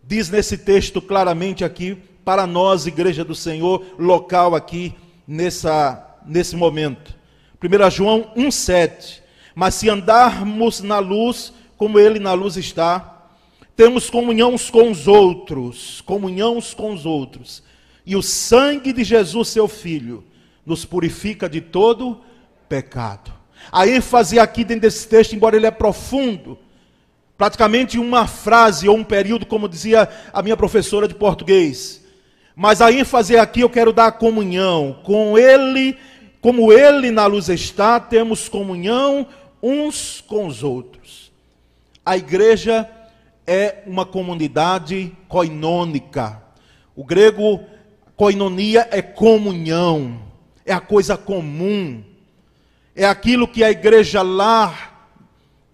diz 0.02 0.28
nesse 0.28 0.58
texto 0.58 1.00
claramente 1.00 1.64
aqui 1.64 1.96
para 2.24 2.46
nós, 2.46 2.86
igreja 2.86 3.24
do 3.24 3.34
Senhor, 3.34 3.84
local 3.98 4.54
aqui 4.54 4.94
nessa 5.26 6.04
nesse 6.26 6.54
momento. 6.56 7.16
1 7.60 7.90
João 7.90 8.30
1:7. 8.36 9.22
Mas 9.54 9.74
se 9.74 9.88
andarmos 9.88 10.80
na 10.80 10.98
luz, 10.98 11.52
como 11.76 11.98
ele 11.98 12.18
na 12.18 12.32
luz 12.32 12.56
está, 12.56 13.26
temos 13.74 14.10
comunhão 14.10 14.54
uns 14.54 14.70
com 14.70 14.90
os 14.90 15.08
outros, 15.08 16.00
comunhão 16.02 16.58
uns 16.58 16.74
com 16.74 16.92
os 16.92 17.06
outros. 17.06 17.62
E 18.04 18.14
o 18.14 18.22
sangue 18.22 18.92
de 18.92 19.04
Jesus, 19.04 19.48
seu 19.48 19.66
filho, 19.66 20.24
nos 20.64 20.84
purifica 20.84 21.48
de 21.48 21.60
todo 21.60 22.20
pecado. 22.68 23.32
A 23.72 23.86
ênfase 23.86 24.38
aqui 24.38 24.64
dentro 24.64 24.82
desse 24.82 25.08
texto, 25.08 25.34
embora 25.34 25.56
ele 25.56 25.66
é 25.66 25.70
profundo, 25.70 26.58
praticamente 27.38 28.00
uma 28.00 28.26
frase 28.26 28.88
ou 28.88 28.96
um 28.96 29.04
período, 29.04 29.46
como 29.46 29.68
dizia 29.68 30.08
a 30.32 30.42
minha 30.42 30.56
professora 30.56 31.06
de 31.06 31.14
português. 31.14 32.04
Mas 32.54 32.82
a 32.82 32.90
ênfase 32.90 33.36
aqui 33.36 33.60
eu 33.60 33.70
quero 33.70 33.92
dar 33.92 34.10
comunhão. 34.10 34.98
Com 35.04 35.38
ele, 35.38 35.96
como 36.40 36.72
ele 36.72 37.12
na 37.12 37.26
luz 37.26 37.48
está, 37.48 38.00
temos 38.00 38.48
comunhão 38.48 39.28
uns 39.62 40.20
com 40.20 40.48
os 40.48 40.64
outros. 40.64 41.30
A 42.04 42.16
igreja 42.16 42.90
é 43.46 43.84
uma 43.86 44.04
comunidade 44.04 45.12
coinônica. 45.28 46.42
O 46.96 47.04
grego 47.04 47.60
koinonia 48.16 48.88
é 48.90 49.00
comunhão, 49.00 50.20
é 50.66 50.72
a 50.72 50.80
coisa 50.80 51.16
comum. 51.16 52.02
É 52.96 53.06
aquilo 53.06 53.46
que 53.46 53.62
a 53.62 53.70
igreja 53.70 54.22
lá, 54.22 54.97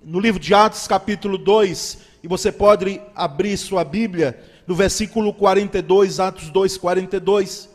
no 0.05 0.21
livro 0.21 0.39
de 0.39 0.53
Atos, 0.53 0.87
capítulo 0.87 1.39
2, 1.39 1.99
e 2.23 2.29
você 2.29 2.53
pode 2.53 3.01
abrir 3.15 3.57
sua 3.57 3.83
Bíblia, 3.83 4.39
no 4.67 4.75
versículo 4.75 5.33
42, 5.33 6.21
Atos 6.21 6.51
2, 6.51 6.77
42, 6.77 7.71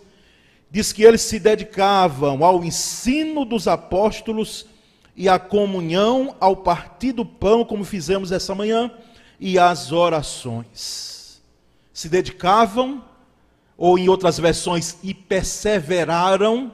diz 0.70 0.94
que 0.94 1.04
eles 1.04 1.22
se 1.22 1.40
dedicavam 1.40 2.44
ao 2.44 2.64
ensino 2.64 3.46
dos 3.46 3.68
apóstolos 3.68 4.68
e 5.16 5.28
a 5.28 5.40
comunhão 5.40 6.36
ao 6.40 6.56
partir 6.56 7.12
do 7.12 7.26
pão, 7.26 7.66
como 7.66 7.84
fizemos 7.84 8.32
essa 8.32 8.54
manhã, 8.54 8.92
e 9.40 9.58
às 9.58 9.92
orações. 9.92 11.42
Se 11.92 12.08
dedicavam, 12.08 13.04
ou 13.76 13.98
em 13.98 14.08
outras 14.08 14.38
versões, 14.38 14.98
e 15.02 15.14
perseveraram 15.14 16.74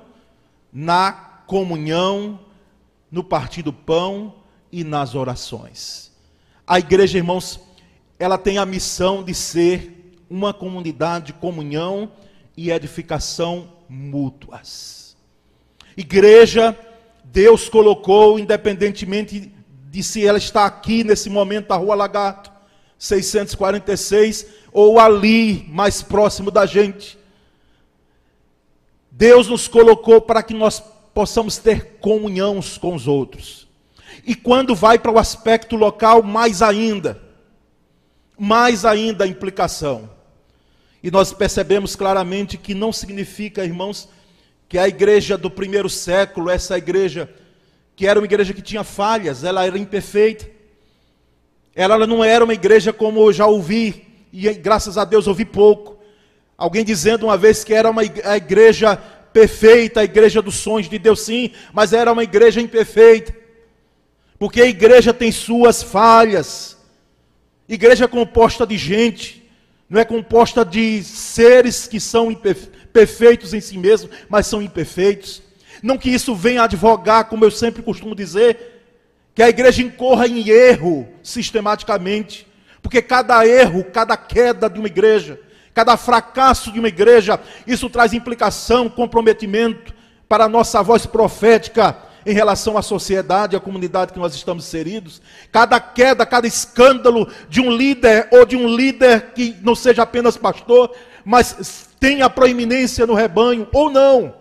na 0.71 1.13
comunhão, 1.47 2.39
no 3.09 3.23
partir 3.23 3.61
do 3.61 3.71
pão 3.71 4.33
e 4.75 4.83
nas 4.83 5.15
orações. 5.15 6.11
A 6.67 6.77
igreja, 6.79 7.17
irmãos, 7.17 7.61
ela 8.19 8.37
tem 8.37 8.57
a 8.57 8.65
missão 8.65 9.23
de 9.23 9.33
ser 9.33 10.17
uma 10.29 10.53
comunidade 10.53 11.27
de 11.27 11.33
comunhão 11.33 12.11
e 12.57 12.71
edificação 12.71 13.69
mútuas. 13.87 15.15
Igreja 15.95 16.77
Deus 17.23 17.69
colocou, 17.69 18.37
independentemente 18.37 19.49
de 19.89 20.03
se 20.03 20.27
ela 20.27 20.37
está 20.37 20.65
aqui 20.65 21.05
nesse 21.05 21.29
momento 21.29 21.69
na 21.69 21.77
Rua 21.77 21.95
Lagarto, 21.95 22.51
646, 22.99 24.45
ou 24.73 24.99
ali, 24.99 25.65
mais 25.69 26.01
próximo 26.01 26.51
da 26.51 26.65
gente. 26.65 27.17
Deus 29.09 29.47
nos 29.47 29.69
colocou 29.69 30.19
para 30.19 30.43
que 30.43 30.53
nós 30.53 30.83
possamos 31.13 31.57
ter 31.57 31.97
comunhão 32.01 32.59
com 32.81 32.93
os 32.93 33.07
outros. 33.07 33.64
E 34.25 34.33
quando 34.33 34.73
vai 34.73 34.97
para 34.97 35.11
o 35.11 35.19
aspecto 35.19 35.75
local, 35.75 36.23
mais 36.23 36.63
ainda. 36.63 37.21
Mais 38.37 38.83
ainda 38.83 39.23
a 39.23 39.27
implicação. 39.27 40.09
E 41.03 41.11
nós 41.11 41.31
percebemos 41.31 41.95
claramente 41.95 42.57
que 42.57 42.73
não 42.73 42.91
significa, 42.91 43.63
irmãos, 43.63 44.09
que 44.67 44.79
a 44.79 44.87
igreja 44.87 45.37
do 45.37 45.51
primeiro 45.51 45.87
século, 45.87 46.49
essa 46.49 46.75
igreja 46.75 47.29
que 47.95 48.07
era 48.07 48.19
uma 48.19 48.25
igreja 48.25 48.53
que 48.53 48.61
tinha 48.61 48.83
falhas, 48.83 49.43
ela 49.43 49.63
era 49.63 49.77
imperfeita. 49.77 50.49
Ela 51.73 52.05
não 52.07 52.23
era 52.23 52.43
uma 52.43 52.53
igreja 52.53 52.91
como 52.91 53.21
eu 53.21 53.31
já 53.31 53.45
ouvi, 53.45 54.07
e 54.33 54.51
graças 54.55 54.97
a 54.97 55.05
Deus 55.05 55.27
ouvi 55.27 55.45
pouco. 55.45 55.97
Alguém 56.57 56.83
dizendo 56.83 57.27
uma 57.27 57.37
vez 57.37 57.63
que 57.63 57.73
era 57.73 57.89
uma 57.89 58.03
igreja 58.03 58.97
perfeita, 59.31 60.01
a 60.01 60.03
igreja 60.03 60.41
dos 60.41 60.55
sonhos 60.55 60.89
de 60.89 60.97
Deus, 60.97 61.21
sim, 61.21 61.51
mas 61.71 61.93
era 61.93 62.11
uma 62.11 62.23
igreja 62.23 62.59
imperfeita. 62.59 63.44
Porque 64.37 64.61
a 64.61 64.65
igreja 64.65 65.13
tem 65.13 65.31
suas 65.31 65.81
falhas. 65.81 66.77
Igreja 67.67 68.05
é 68.05 68.07
composta 68.07 68.65
de 68.65 68.77
gente, 68.77 69.49
não 69.89 69.99
é 69.99 70.05
composta 70.05 70.63
de 70.63 71.03
seres 71.03 71.87
que 71.87 71.99
são 71.99 72.35
perfeitos 72.93 73.53
em 73.53 73.61
si 73.61 73.77
mesmos, 73.77 74.11
mas 74.29 74.47
são 74.47 74.61
imperfeitos. 74.61 75.41
Não 75.81 75.97
que 75.97 76.09
isso 76.09 76.35
venha 76.35 76.63
advogar, 76.63 77.25
como 77.25 77.43
eu 77.45 77.51
sempre 77.51 77.81
costumo 77.81 78.15
dizer, 78.15 78.75
que 79.33 79.41
a 79.41 79.49
igreja 79.49 79.81
incorra 79.81 80.27
em 80.27 80.47
erro 80.49 81.07
sistematicamente. 81.23 82.47
Porque 82.81 83.01
cada 83.01 83.45
erro, 83.47 83.83
cada 83.83 84.15
queda 84.15 84.69
de 84.69 84.79
uma 84.79 84.87
igreja, 84.87 85.39
cada 85.73 85.97
fracasso 85.97 86.71
de 86.71 86.79
uma 86.79 86.87
igreja, 86.87 87.39
isso 87.65 87.89
traz 87.89 88.13
implicação, 88.13 88.89
comprometimento 88.89 89.93
para 90.29 90.45
a 90.45 90.49
nossa 90.49 90.81
voz 90.81 91.05
profética 91.05 91.97
em 92.25 92.33
relação 92.33 92.77
à 92.77 92.81
sociedade, 92.81 93.55
à 93.55 93.59
comunidade 93.59 94.11
que 94.11 94.19
nós 94.19 94.33
estamos 94.33 94.65
inseridos. 94.65 95.21
Cada 95.51 95.79
queda, 95.79 96.25
cada 96.25 96.47
escândalo 96.47 97.31
de 97.47 97.61
um 97.61 97.71
líder 97.71 98.27
ou 98.31 98.45
de 98.45 98.55
um 98.55 98.67
líder 98.67 99.33
que 99.33 99.55
não 99.61 99.75
seja 99.75 100.03
apenas 100.03 100.35
pastor, 100.35 100.95
mas 101.23 101.89
tenha 101.99 102.29
proeminência 102.29 103.05
no 103.05 103.13
rebanho 103.13 103.67
ou 103.71 103.91
não. 103.91 104.33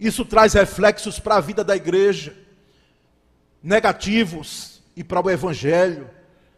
Isso 0.00 0.24
traz 0.24 0.54
reflexos 0.54 1.20
para 1.20 1.36
a 1.36 1.40
vida 1.40 1.62
da 1.62 1.76
igreja, 1.76 2.34
negativos, 3.62 4.72
e 4.96 5.02
para 5.02 5.24
o 5.24 5.30
evangelho. 5.30 6.08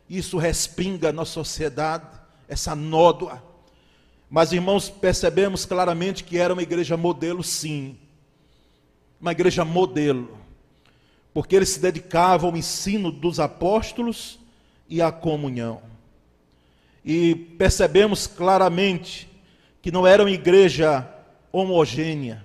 Isso 0.08 0.38
respinga 0.38 1.12
na 1.12 1.24
sociedade, 1.24 2.06
essa 2.48 2.74
nódoa. 2.74 3.42
Mas, 4.30 4.52
irmãos, 4.52 4.88
percebemos 4.88 5.64
claramente 5.64 6.24
que 6.24 6.38
era 6.38 6.52
uma 6.52 6.62
igreja 6.62 6.96
modelo, 6.96 7.42
sim 7.42 7.98
uma 9.24 9.32
igreja 9.32 9.64
modelo, 9.64 10.36
porque 11.32 11.56
eles 11.56 11.70
se 11.70 11.80
dedicavam 11.80 12.50
ao 12.50 12.56
ensino 12.58 13.10
dos 13.10 13.40
apóstolos 13.40 14.38
e 14.86 15.00
à 15.00 15.10
comunhão. 15.10 15.80
E 17.02 17.34
percebemos 17.34 18.26
claramente 18.26 19.26
que 19.80 19.90
não 19.90 20.06
era 20.06 20.22
uma 20.22 20.30
igreja 20.30 21.08
homogênea. 21.50 22.44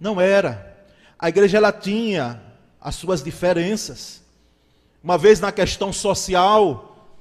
Não 0.00 0.18
era. 0.18 0.74
A 1.18 1.28
igreja 1.28 1.58
ela 1.58 1.70
tinha 1.70 2.40
as 2.80 2.94
suas 2.94 3.22
diferenças. 3.22 4.22
Uma 5.02 5.18
vez 5.18 5.38
na 5.38 5.52
questão 5.52 5.92
social, 5.92 7.12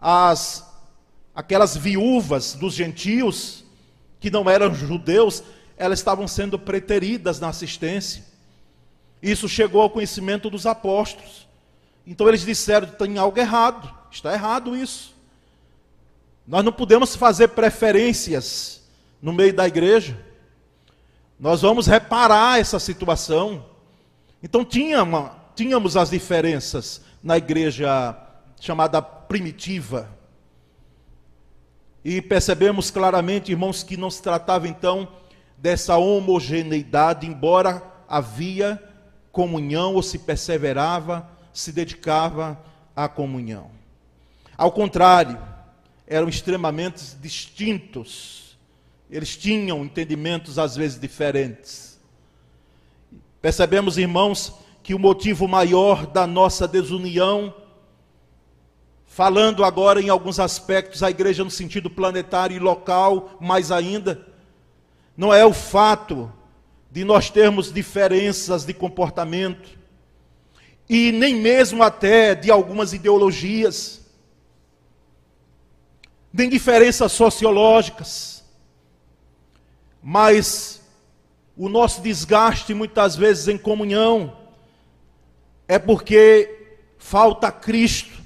as 0.00 0.64
aquelas 1.34 1.76
viúvas 1.76 2.54
dos 2.54 2.72
gentios 2.72 3.64
que 4.20 4.30
não 4.30 4.48
eram 4.48 4.72
judeus, 4.72 5.42
elas 5.76 5.98
estavam 5.98 6.28
sendo 6.28 6.58
preteridas 6.58 7.40
na 7.40 7.48
assistência. 7.48 8.24
Isso 9.22 9.48
chegou 9.48 9.82
ao 9.82 9.90
conhecimento 9.90 10.50
dos 10.50 10.66
apóstolos. 10.66 11.46
Então 12.06 12.28
eles 12.28 12.44
disseram: 12.44 12.88
tem 12.88 13.18
algo 13.18 13.38
errado, 13.38 13.92
está 14.10 14.32
errado 14.32 14.76
isso. 14.76 15.14
Nós 16.46 16.64
não 16.64 16.72
podemos 16.72 17.14
fazer 17.14 17.48
preferências 17.48 18.82
no 19.20 19.32
meio 19.32 19.54
da 19.54 19.66
igreja. 19.66 20.18
Nós 21.38 21.62
vamos 21.62 21.86
reparar 21.86 22.60
essa 22.60 22.78
situação. 22.78 23.64
Então 24.42 24.64
tinha 24.64 25.02
uma, 25.02 25.36
tínhamos 25.54 25.96
as 25.96 26.10
diferenças 26.10 27.00
na 27.22 27.36
igreja 27.36 28.16
chamada 28.60 29.00
primitiva. 29.00 30.08
E 32.04 32.20
percebemos 32.20 32.90
claramente, 32.90 33.52
irmãos, 33.52 33.84
que 33.84 33.96
não 33.96 34.10
se 34.10 34.20
tratava 34.20 34.66
então 34.66 35.08
dessa 35.62 35.96
homogeneidade, 35.96 37.24
embora 37.24 37.80
havia 38.08 38.82
comunhão 39.30 39.94
ou 39.94 40.02
se 40.02 40.18
perseverava, 40.18 41.30
se 41.52 41.70
dedicava 41.70 42.60
à 42.96 43.08
comunhão. 43.08 43.70
Ao 44.58 44.72
contrário, 44.72 45.38
eram 46.04 46.28
extremamente 46.28 47.14
distintos. 47.14 48.58
Eles 49.08 49.36
tinham 49.36 49.84
entendimentos 49.84 50.58
às 50.58 50.74
vezes 50.74 50.98
diferentes. 51.00 51.96
Percebemos, 53.40 53.96
irmãos, 53.96 54.52
que 54.82 54.94
o 54.94 54.98
motivo 54.98 55.46
maior 55.46 56.08
da 56.08 56.26
nossa 56.26 56.66
desunião, 56.66 57.54
falando 59.06 59.64
agora 59.64 60.02
em 60.02 60.08
alguns 60.08 60.40
aspectos, 60.40 61.04
a 61.04 61.10
igreja 61.10 61.44
no 61.44 61.50
sentido 61.50 61.88
planetário 61.88 62.56
e 62.56 62.58
local, 62.58 63.36
mais 63.40 63.70
ainda, 63.70 64.31
não 65.16 65.32
é 65.32 65.44
o 65.44 65.52
fato 65.52 66.32
de 66.90 67.04
nós 67.04 67.30
termos 67.30 67.72
diferenças 67.72 68.64
de 68.64 68.74
comportamento, 68.74 69.78
e 70.88 71.10
nem 71.10 71.34
mesmo 71.36 71.82
até 71.82 72.34
de 72.34 72.50
algumas 72.50 72.92
ideologias, 72.92 74.02
nem 76.32 76.48
diferenças 76.48 77.12
sociológicas, 77.12 78.44
mas 80.02 80.82
o 81.56 81.68
nosso 81.68 82.02
desgaste 82.02 82.74
muitas 82.74 83.16
vezes 83.16 83.48
em 83.48 83.56
comunhão 83.56 84.36
é 85.68 85.78
porque 85.78 86.78
falta 86.98 87.50
Cristo 87.50 88.20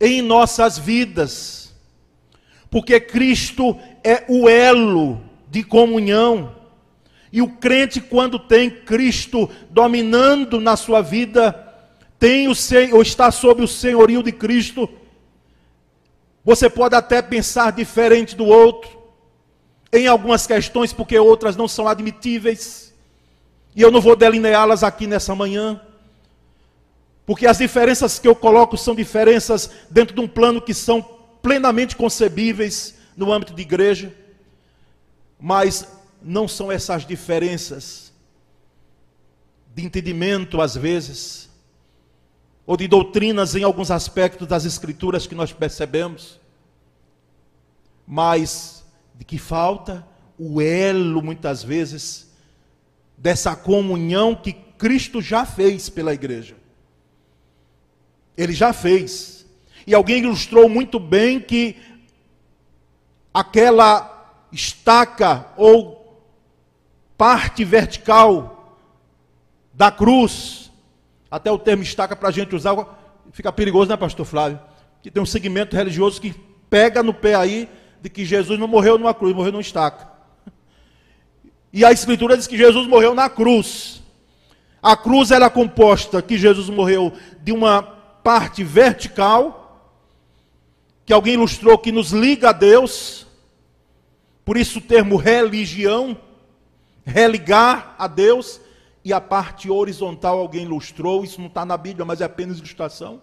em 0.00 0.22
nossas 0.22 0.78
vidas, 0.78 1.74
porque 2.70 3.00
Cristo 3.00 3.78
é 4.04 4.24
o 4.28 4.48
elo 4.48 5.27
de 5.50 5.62
comunhão. 5.62 6.54
E 7.32 7.42
o 7.42 7.48
crente, 7.48 8.00
quando 8.00 8.38
tem 8.38 8.70
Cristo 8.70 9.48
dominando 9.70 10.60
na 10.60 10.76
sua 10.76 11.02
vida, 11.02 11.68
tem 12.18 12.48
o 12.48 12.54
ou 12.92 13.02
está 13.02 13.30
sob 13.30 13.62
o 13.62 13.68
senhorio 13.68 14.22
de 14.22 14.32
Cristo, 14.32 14.88
você 16.44 16.70
pode 16.70 16.94
até 16.94 17.20
pensar 17.20 17.72
diferente 17.72 18.34
do 18.34 18.46
outro, 18.46 18.96
em 19.92 20.06
algumas 20.06 20.46
questões, 20.46 20.92
porque 20.92 21.18
outras 21.18 21.56
não 21.56 21.68
são 21.68 21.86
admitíveis, 21.86 22.94
e 23.76 23.82
eu 23.82 23.90
não 23.90 24.00
vou 24.00 24.16
delineá-las 24.16 24.82
aqui 24.82 25.06
nessa 25.06 25.34
manhã, 25.34 25.80
porque 27.26 27.46
as 27.46 27.58
diferenças 27.58 28.18
que 28.18 28.26
eu 28.26 28.34
coloco 28.34 28.76
são 28.76 28.94
diferenças 28.94 29.70
dentro 29.90 30.14
de 30.14 30.20
um 30.20 30.26
plano 30.26 30.62
que 30.62 30.72
são 30.72 31.02
plenamente 31.42 31.94
concebíveis 31.94 32.94
no 33.16 33.30
âmbito 33.30 33.52
de 33.52 33.62
igreja. 33.62 34.14
Mas 35.40 35.86
não 36.22 36.48
são 36.48 36.70
essas 36.70 37.06
diferenças 37.06 38.12
de 39.74 39.84
entendimento, 39.84 40.60
às 40.60 40.74
vezes, 40.74 41.48
ou 42.66 42.76
de 42.76 42.88
doutrinas 42.88 43.54
em 43.54 43.62
alguns 43.62 43.90
aspectos 43.90 44.48
das 44.48 44.64
Escrituras 44.64 45.26
que 45.26 45.34
nós 45.34 45.52
percebemos, 45.52 46.40
mas 48.06 48.84
de 49.14 49.24
que 49.24 49.38
falta 49.38 50.06
o 50.38 50.60
elo, 50.60 51.22
muitas 51.22 51.62
vezes, 51.62 52.30
dessa 53.16 53.54
comunhão 53.54 54.34
que 54.34 54.52
Cristo 54.52 55.20
já 55.20 55.44
fez 55.44 55.88
pela 55.88 56.14
igreja. 56.14 56.56
Ele 58.36 58.52
já 58.52 58.72
fez. 58.72 59.44
E 59.86 59.94
alguém 59.94 60.22
ilustrou 60.22 60.68
muito 60.68 61.00
bem 61.00 61.40
que 61.40 61.76
aquela 63.32 64.17
estaca 64.52 65.46
ou 65.56 65.98
parte 67.16 67.64
vertical 67.64 68.78
da 69.72 69.90
cruz, 69.90 70.70
até 71.30 71.50
o 71.50 71.58
termo 71.58 71.82
estaca 71.82 72.16
para 72.16 72.28
a 72.28 72.32
gente 72.32 72.54
usar, 72.54 72.74
fica 73.32 73.52
perigoso, 73.52 73.90
né, 73.90 73.96
pastor 73.96 74.26
Flávio? 74.26 74.58
Que 75.02 75.10
tem 75.10 75.22
um 75.22 75.26
segmento 75.26 75.76
religioso 75.76 76.20
que 76.20 76.34
pega 76.68 77.02
no 77.02 77.14
pé 77.14 77.34
aí 77.34 77.68
de 78.00 78.08
que 78.08 78.24
Jesus 78.24 78.58
não 78.58 78.66
morreu 78.66 78.98
numa 78.98 79.14
cruz, 79.14 79.34
morreu 79.34 79.52
numa 79.52 79.60
estaca. 79.60 80.08
E 81.72 81.84
a 81.84 81.92
Escritura 81.92 82.36
diz 82.36 82.46
que 82.46 82.56
Jesus 82.56 82.88
morreu 82.88 83.14
na 83.14 83.28
cruz. 83.28 84.02
A 84.82 84.96
cruz 84.96 85.30
era 85.30 85.50
composta, 85.50 86.22
que 86.22 86.38
Jesus 86.38 86.68
morreu, 86.68 87.12
de 87.42 87.52
uma 87.52 87.82
parte 87.82 88.64
vertical, 88.64 89.94
que 91.04 91.12
alguém 91.12 91.34
ilustrou 91.34 91.78
que 91.78 91.92
nos 91.92 92.10
liga 92.10 92.50
a 92.50 92.52
Deus, 92.52 93.27
por 94.48 94.56
isso 94.56 94.78
o 94.78 94.80
termo 94.80 95.16
religião, 95.16 96.16
religar 97.04 97.94
a 97.98 98.06
Deus, 98.06 98.58
e 99.04 99.12
a 99.12 99.20
parte 99.20 99.70
horizontal 99.70 100.38
alguém 100.38 100.62
ilustrou, 100.62 101.22
isso 101.22 101.38
não 101.38 101.48
está 101.48 101.66
na 101.66 101.76
Bíblia, 101.76 102.06
mas 102.06 102.22
é 102.22 102.24
apenas 102.24 102.56
ilustração, 102.56 103.20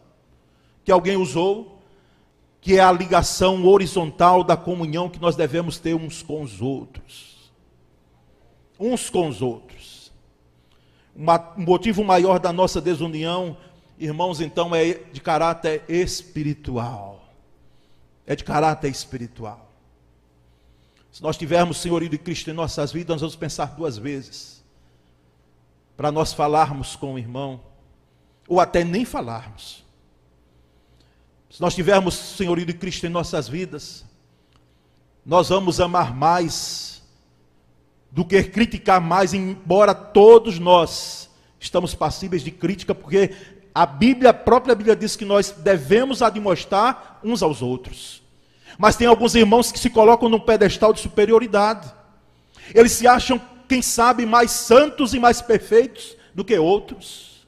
que 0.84 0.92
alguém 0.92 1.18
usou, 1.18 1.82
que 2.62 2.78
é 2.78 2.80
a 2.80 2.92
ligação 2.92 3.66
horizontal 3.66 4.44
da 4.44 4.56
comunhão 4.56 5.10
que 5.10 5.20
nós 5.20 5.36
devemos 5.36 5.80
ter 5.80 5.96
uns 5.96 6.22
com 6.22 6.44
os 6.44 6.62
outros. 6.62 7.52
Uns 8.80 9.10
com 9.10 9.28
os 9.28 9.42
outros. 9.42 10.12
Um 11.18 11.64
motivo 11.64 12.04
maior 12.04 12.38
da 12.38 12.54
nossa 12.54 12.80
desunião, 12.80 13.58
irmãos, 13.98 14.42
então, 14.42 14.76
é 14.76 14.94
de 15.12 15.22
caráter 15.22 15.86
espiritual. 15.90 17.28
É 18.28 18.36
de 18.36 18.44
caráter 18.44 18.90
espiritual. 18.90 19.65
Se 21.16 21.24
nós 21.24 21.38
tivermos 21.38 21.78
senhorio 21.78 22.10
de 22.10 22.18
Cristo 22.18 22.50
em 22.50 22.54
nossas 22.54 22.92
vidas, 22.92 23.14
nós 23.14 23.22
vamos 23.22 23.38
pensar 23.38 23.68
duas 23.68 23.98
vezes 23.98 24.62
para 25.96 26.12
nós 26.12 26.34
falarmos 26.34 26.98
com 26.98 27.14
o 27.14 27.18
irmão, 27.18 27.62
ou 28.50 28.60
até 28.60 28.84
nem 28.84 29.06
falarmos. 29.06 29.82
Se 31.50 31.62
nós 31.62 31.74
tivermos 31.74 32.16
senhorio 32.16 32.66
de 32.66 32.74
Cristo 32.74 33.06
em 33.06 33.10
nossas 33.10 33.48
vidas, 33.48 34.04
nós 35.26 35.48
vamos 35.48 35.80
amar 35.80 36.14
mais 36.14 37.02
do 38.12 38.26
que 38.26 38.44
criticar 38.44 39.00
mais, 39.00 39.34
embora 39.34 39.96
todos 39.96 40.60
nós 40.60 41.30
estamos 41.58 41.96
passíveis 41.96 42.44
de 42.44 42.52
crítica, 42.52 42.94
porque 42.94 43.34
A 43.74 43.86
Bíblia, 43.86 44.32
a 44.32 44.34
própria 44.34 44.76
Bíblia 44.76 44.98
diz 44.98 45.16
que 45.16 45.24
nós 45.24 45.52
devemos 45.52 46.22
admoestar 46.22 47.22
uns 47.24 47.42
aos 47.42 47.62
outros. 47.62 48.25
Mas 48.78 48.96
tem 48.96 49.08
alguns 49.08 49.36
irmãos 49.36 49.72
que 49.72 49.80
se 49.80 49.90
colocam 49.90 50.30
num 50.30 50.40
pedestal 50.40 50.94
de 50.94 51.00
superioridade. 51.00 51.94
Eles 52.74 52.92
se 52.92 53.08
acham, 53.08 53.42
quem 53.68 53.82
sabe, 53.82 54.26
mais 54.26 54.52
santos 54.52 55.14
e 55.14 55.20
mais 55.20 55.42
perfeitos 55.42 56.16
do 56.34 56.44
que 56.44 56.58
outros. 56.58 57.48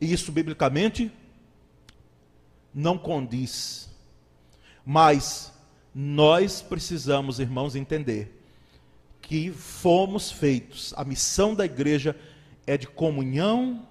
E 0.00 0.12
isso, 0.12 0.32
biblicamente, 0.32 1.10
não 2.74 2.96
condiz. 2.98 3.88
Mas 4.84 5.52
nós 5.94 6.62
precisamos, 6.62 7.38
irmãos, 7.38 7.76
entender 7.76 8.40
que 9.20 9.52
fomos 9.52 10.30
feitos, 10.30 10.92
a 10.96 11.04
missão 11.04 11.54
da 11.54 11.64
igreja 11.64 12.16
é 12.66 12.76
de 12.76 12.86
comunhão 12.86 13.86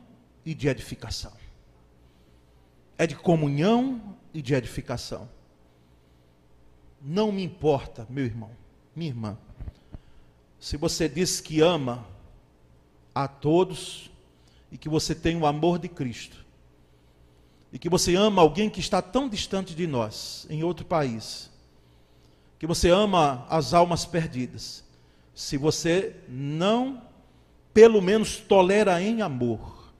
e 0.45 0.53
de 0.53 0.67
edificação. 0.67 1.31
É 2.97 3.07
de 3.07 3.15
comunhão 3.15 4.17
e 4.33 4.41
de 4.41 4.53
edificação. 4.53 5.29
Não 7.01 7.31
me 7.31 7.43
importa, 7.43 8.05
meu 8.09 8.25
irmão, 8.25 8.51
minha 8.95 9.09
irmã, 9.09 9.37
se 10.59 10.77
você 10.77 11.09
diz 11.09 11.41
que 11.41 11.59
ama 11.59 12.05
a 13.13 13.27
todos 13.27 14.11
e 14.71 14.77
que 14.77 14.87
você 14.87 15.15
tem 15.15 15.35
o 15.35 15.45
amor 15.45 15.79
de 15.79 15.89
Cristo, 15.89 16.45
e 17.73 17.79
que 17.79 17.89
você 17.89 18.15
ama 18.15 18.41
alguém 18.41 18.69
que 18.69 18.79
está 18.79 19.01
tão 19.01 19.27
distante 19.27 19.73
de 19.73 19.87
nós, 19.87 20.45
em 20.49 20.63
outro 20.63 20.85
país, 20.85 21.49
que 22.59 22.67
você 22.67 22.89
ama 22.89 23.45
as 23.49 23.73
almas 23.73 24.05
perdidas, 24.05 24.83
se 25.33 25.57
você 25.57 26.15
não, 26.29 27.01
pelo 27.73 28.01
menos, 28.01 28.37
tolera 28.37 29.01
em 29.01 29.21
amor 29.21 29.91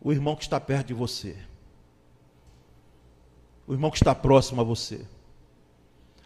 o 0.00 0.12
irmão 0.12 0.36
que 0.36 0.42
está 0.42 0.60
perto 0.60 0.88
de 0.88 0.94
você, 0.94 1.36
o 3.66 3.72
irmão 3.72 3.90
que 3.90 3.96
está 3.96 4.14
próximo 4.14 4.60
a 4.60 4.64
você, 4.64 5.04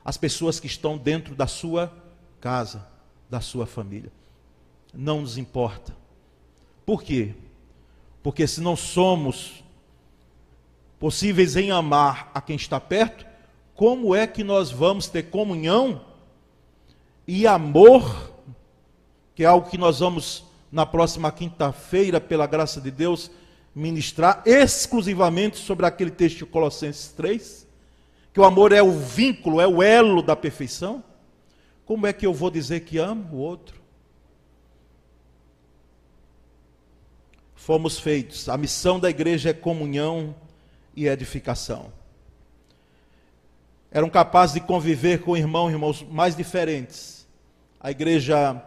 as 0.07 0.16
pessoas 0.16 0.61
que 0.61 0.69
estão 0.69 0.97
dentro 0.97 1.35
da 1.35 1.49
sua 1.49 1.92
casa, 2.40 2.87
da 3.29 3.40
sua 3.40 3.66
família. 3.66 4.12
Não 4.95 5.23
nos 5.23 5.37
importa. 5.37 5.97
Por 6.87 7.03
quê? 7.03 7.35
Porque 8.23 8.47
se 8.47 8.61
não 8.61 8.77
somos 8.77 9.64
possíveis 11.01 11.57
em 11.57 11.73
amar 11.73 12.31
a 12.33 12.40
quem 12.40 12.55
está 12.55 12.79
perto, 12.79 13.27
como 13.75 14.14
é 14.14 14.29
que 14.29 14.45
nós 14.45 14.71
vamos 14.71 15.09
ter 15.09 15.25
comunhão 15.25 16.01
e 17.27 17.45
amor, 17.45 18.33
que 19.35 19.42
é 19.42 19.47
algo 19.47 19.69
que 19.69 19.77
nós 19.77 19.99
vamos 19.99 20.45
na 20.71 20.87
próxima 20.87 21.33
quinta-feira, 21.33 22.21
pela 22.21 22.47
graça 22.47 22.81
de 22.81 22.92
Deus, 22.92 23.29
ministrar 23.75 24.40
exclusivamente 24.47 25.57
sobre 25.57 25.85
aquele 25.85 26.12
texto 26.12 26.38
de 26.38 26.47
Colossenses 26.47 27.09
3? 27.09 27.65
Que 28.37 28.40
o 28.40 28.44
amor 28.44 28.70
é 28.70 28.83
o 28.83 28.92
vínculo, 28.92 29.62
é 29.62 29.66
o 29.66 29.83
elo 29.83 30.20
da 30.20 30.37
perfeição, 30.37 31.03
como 31.87 32.07
é 32.07 32.12
que 32.12 32.27
eu 32.27 32.35
vou 32.35 32.51
dizer 32.51 32.81
que 32.81 32.99
amo 32.99 33.35
o 33.35 33.38
outro? 33.38 33.81
Fomos 37.55 37.99
feitos, 37.99 38.46
a 38.51 38.59
missão 38.59 39.01
da 39.01 39.09
igreja 39.09 39.49
é 39.49 39.53
comunhão 39.55 40.37
e 40.94 41.09
edificação. 41.09 41.90
Eram 43.90 44.11
capazes 44.11 44.53
de 44.53 44.61
conviver 44.61 45.22
com 45.22 45.35
irmãos, 45.35 45.70
irmãos 45.70 46.03
mais 46.03 46.37
diferentes. 46.37 47.27
A 47.81 47.90
igreja 47.90 48.62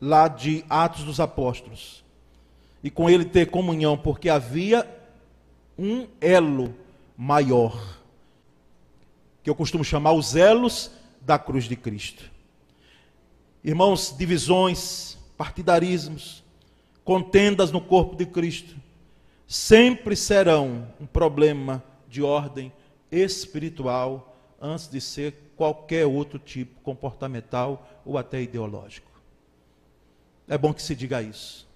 lá 0.00 0.26
de 0.26 0.64
Atos 0.68 1.04
dos 1.04 1.20
Apóstolos. 1.20 2.04
E 2.82 2.90
com 2.90 3.08
ele 3.08 3.24
ter 3.24 3.52
comunhão, 3.52 3.96
porque 3.96 4.28
havia 4.28 4.84
um 5.78 6.08
elo 6.20 6.74
maior 7.16 7.93
que 9.44 9.50
eu 9.50 9.54
costumo 9.54 9.84
chamar 9.84 10.12
os 10.12 10.34
elos 10.34 10.90
da 11.20 11.38
cruz 11.38 11.64
de 11.64 11.76
Cristo. 11.76 12.30
Irmãos, 13.62 14.14
divisões, 14.16 15.18
partidarismos, 15.36 16.42
contendas 17.04 17.70
no 17.70 17.78
corpo 17.78 18.16
de 18.16 18.24
Cristo, 18.24 18.74
sempre 19.46 20.16
serão 20.16 20.88
um 20.98 21.04
problema 21.04 21.84
de 22.08 22.22
ordem 22.22 22.72
espiritual 23.12 24.34
antes 24.58 24.88
de 24.88 24.98
ser 24.98 25.34
qualquer 25.56 26.06
outro 26.06 26.38
tipo 26.38 26.80
comportamental 26.80 27.86
ou 28.02 28.16
até 28.16 28.40
ideológico. 28.40 29.10
É 30.48 30.56
bom 30.56 30.72
que 30.72 30.80
se 30.80 30.96
diga 30.96 31.20
isso. 31.20 31.68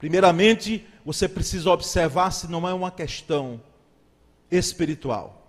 Primeiramente, 0.00 0.84
você 1.04 1.28
precisa 1.28 1.70
observar 1.70 2.32
se 2.32 2.48
não 2.48 2.68
é 2.68 2.74
uma 2.74 2.90
questão 2.90 3.62
espiritual 4.50 5.39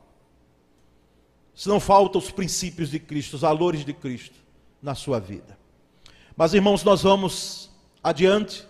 se 1.62 1.70
não 1.70 1.80
faltam 1.80 2.20
os 2.20 2.32
princípios 2.32 2.90
de 2.90 2.98
Cristo, 2.98 3.36
os 3.36 3.42
valores 3.42 3.86
de 3.86 3.94
Cristo 3.94 4.34
na 4.82 4.96
sua 4.96 5.20
vida. 5.20 5.56
Mas 6.36 6.56
irmãos, 6.56 6.84
nós 6.84 7.04
vamos 7.04 7.70
adiante. 8.04 8.66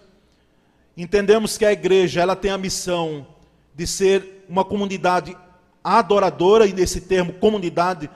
Entendemos 0.97 1.57
que 1.57 1.63
a 1.63 1.71
igreja, 1.71 2.19
ela 2.19 2.35
tem 2.35 2.51
a 2.51 2.57
missão 2.57 3.25
de 3.73 3.87
ser 3.87 4.43
uma 4.49 4.65
comunidade 4.65 5.37
adoradora 5.81 6.67
e 6.67 6.73
nesse 6.73 6.99
termo 6.99 7.31
comunidade 7.31 8.09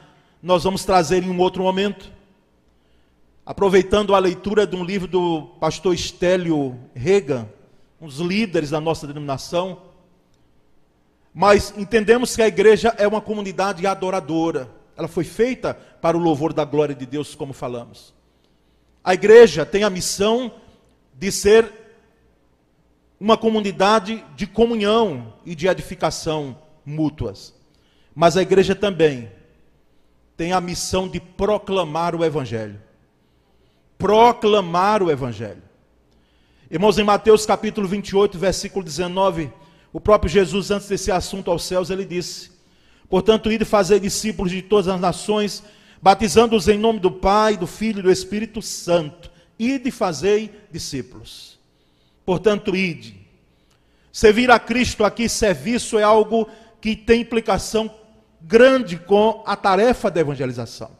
nós 0.43 0.65
vamos 0.65 0.83
trazer 0.83 1.23
em 1.23 1.29
um 1.29 1.39
outro 1.39 1.63
momento. 1.63 2.11
Aproveitando 3.45 4.13
a 4.13 4.19
leitura 4.19 4.67
de 4.67 4.75
um 4.75 4.83
livro 4.83 5.07
do 5.07 5.43
pastor 5.57 5.95
Estélio 5.95 6.77
Rega, 6.93 7.49
um 8.01 8.07
dos 8.07 8.19
líderes 8.19 8.71
da 8.71 8.81
nossa 8.81 9.07
denominação, 9.07 9.84
mas 11.37 11.73
entendemos 11.75 12.33
que 12.33 12.41
a 12.41 12.47
igreja 12.47 12.95
é 12.97 13.05
uma 13.05 13.19
comunidade 13.19 13.85
adoradora. 13.85 14.69
Ela 14.95 15.09
foi 15.09 15.25
feita 15.25 15.73
para 15.73 16.15
o 16.15 16.19
louvor 16.19 16.53
da 16.53 16.63
glória 16.63 16.95
de 16.95 17.05
Deus, 17.05 17.35
como 17.35 17.51
falamos. 17.51 18.13
A 19.03 19.13
igreja 19.13 19.65
tem 19.65 19.83
a 19.83 19.89
missão 19.89 20.49
de 21.13 21.29
ser 21.33 21.69
uma 23.19 23.35
comunidade 23.37 24.23
de 24.33 24.47
comunhão 24.47 25.33
e 25.45 25.53
de 25.53 25.67
edificação 25.67 26.57
mútuas. 26.85 27.53
Mas 28.15 28.37
a 28.37 28.41
igreja 28.41 28.73
também 28.73 29.29
tem 30.37 30.53
a 30.53 30.61
missão 30.61 31.05
de 31.05 31.19
proclamar 31.19 32.15
o 32.15 32.23
evangelho. 32.23 32.81
Proclamar 33.97 35.03
o 35.03 35.11
evangelho. 35.11 35.63
Irmãos, 36.71 36.97
em 36.97 37.03
Mateus 37.03 37.45
capítulo 37.45 37.89
28, 37.89 38.39
versículo 38.39 38.85
19, 38.85 39.51
o 39.95 40.01
próprio 40.01 40.29
Jesus, 40.29 40.71
antes 40.71 40.89
desse 40.89 41.09
assunto 41.09 41.49
aos 41.49 41.63
céus, 41.63 41.89
ele 41.89 42.03
disse: 42.03 42.51
Portanto, 43.07 43.49
ide 43.49 43.63
fazer 43.63 44.01
discípulos 44.01 44.51
de 44.51 44.61
todas 44.61 44.89
as 44.89 44.99
nações, 44.99 45.63
batizando-os 46.01 46.67
em 46.67 46.77
nome 46.77 46.99
do 46.99 47.09
Pai, 47.09 47.55
do 47.55 47.65
Filho 47.65 47.99
e 47.99 48.01
do 48.01 48.11
Espírito 48.11 48.61
Santo. 48.61 49.31
Ide 49.57 49.89
fazei 49.91 50.53
discípulos. 50.69 51.57
Portanto, 52.25 52.75
ide. 52.75 53.25
Servir 54.11 54.51
a 54.51 54.59
Cristo 54.59 55.05
aqui, 55.05 55.29
serviço, 55.29 55.97
é 55.97 56.03
algo 56.03 56.49
que 56.81 56.93
tem 56.93 57.21
implicação 57.21 57.89
grande 58.41 58.97
com 58.97 59.43
a 59.45 59.55
tarefa 59.55 60.11
da 60.11 60.19
evangelização. 60.19 60.91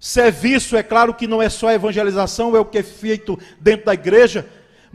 Serviço, 0.00 0.76
é 0.76 0.82
claro 0.82 1.14
que 1.14 1.28
não 1.28 1.40
é 1.40 1.48
só 1.48 1.70
evangelização, 1.70 2.56
é 2.56 2.58
o 2.58 2.64
que 2.64 2.78
é 2.78 2.82
feito 2.82 3.38
dentro 3.60 3.86
da 3.86 3.94
igreja, 3.94 4.44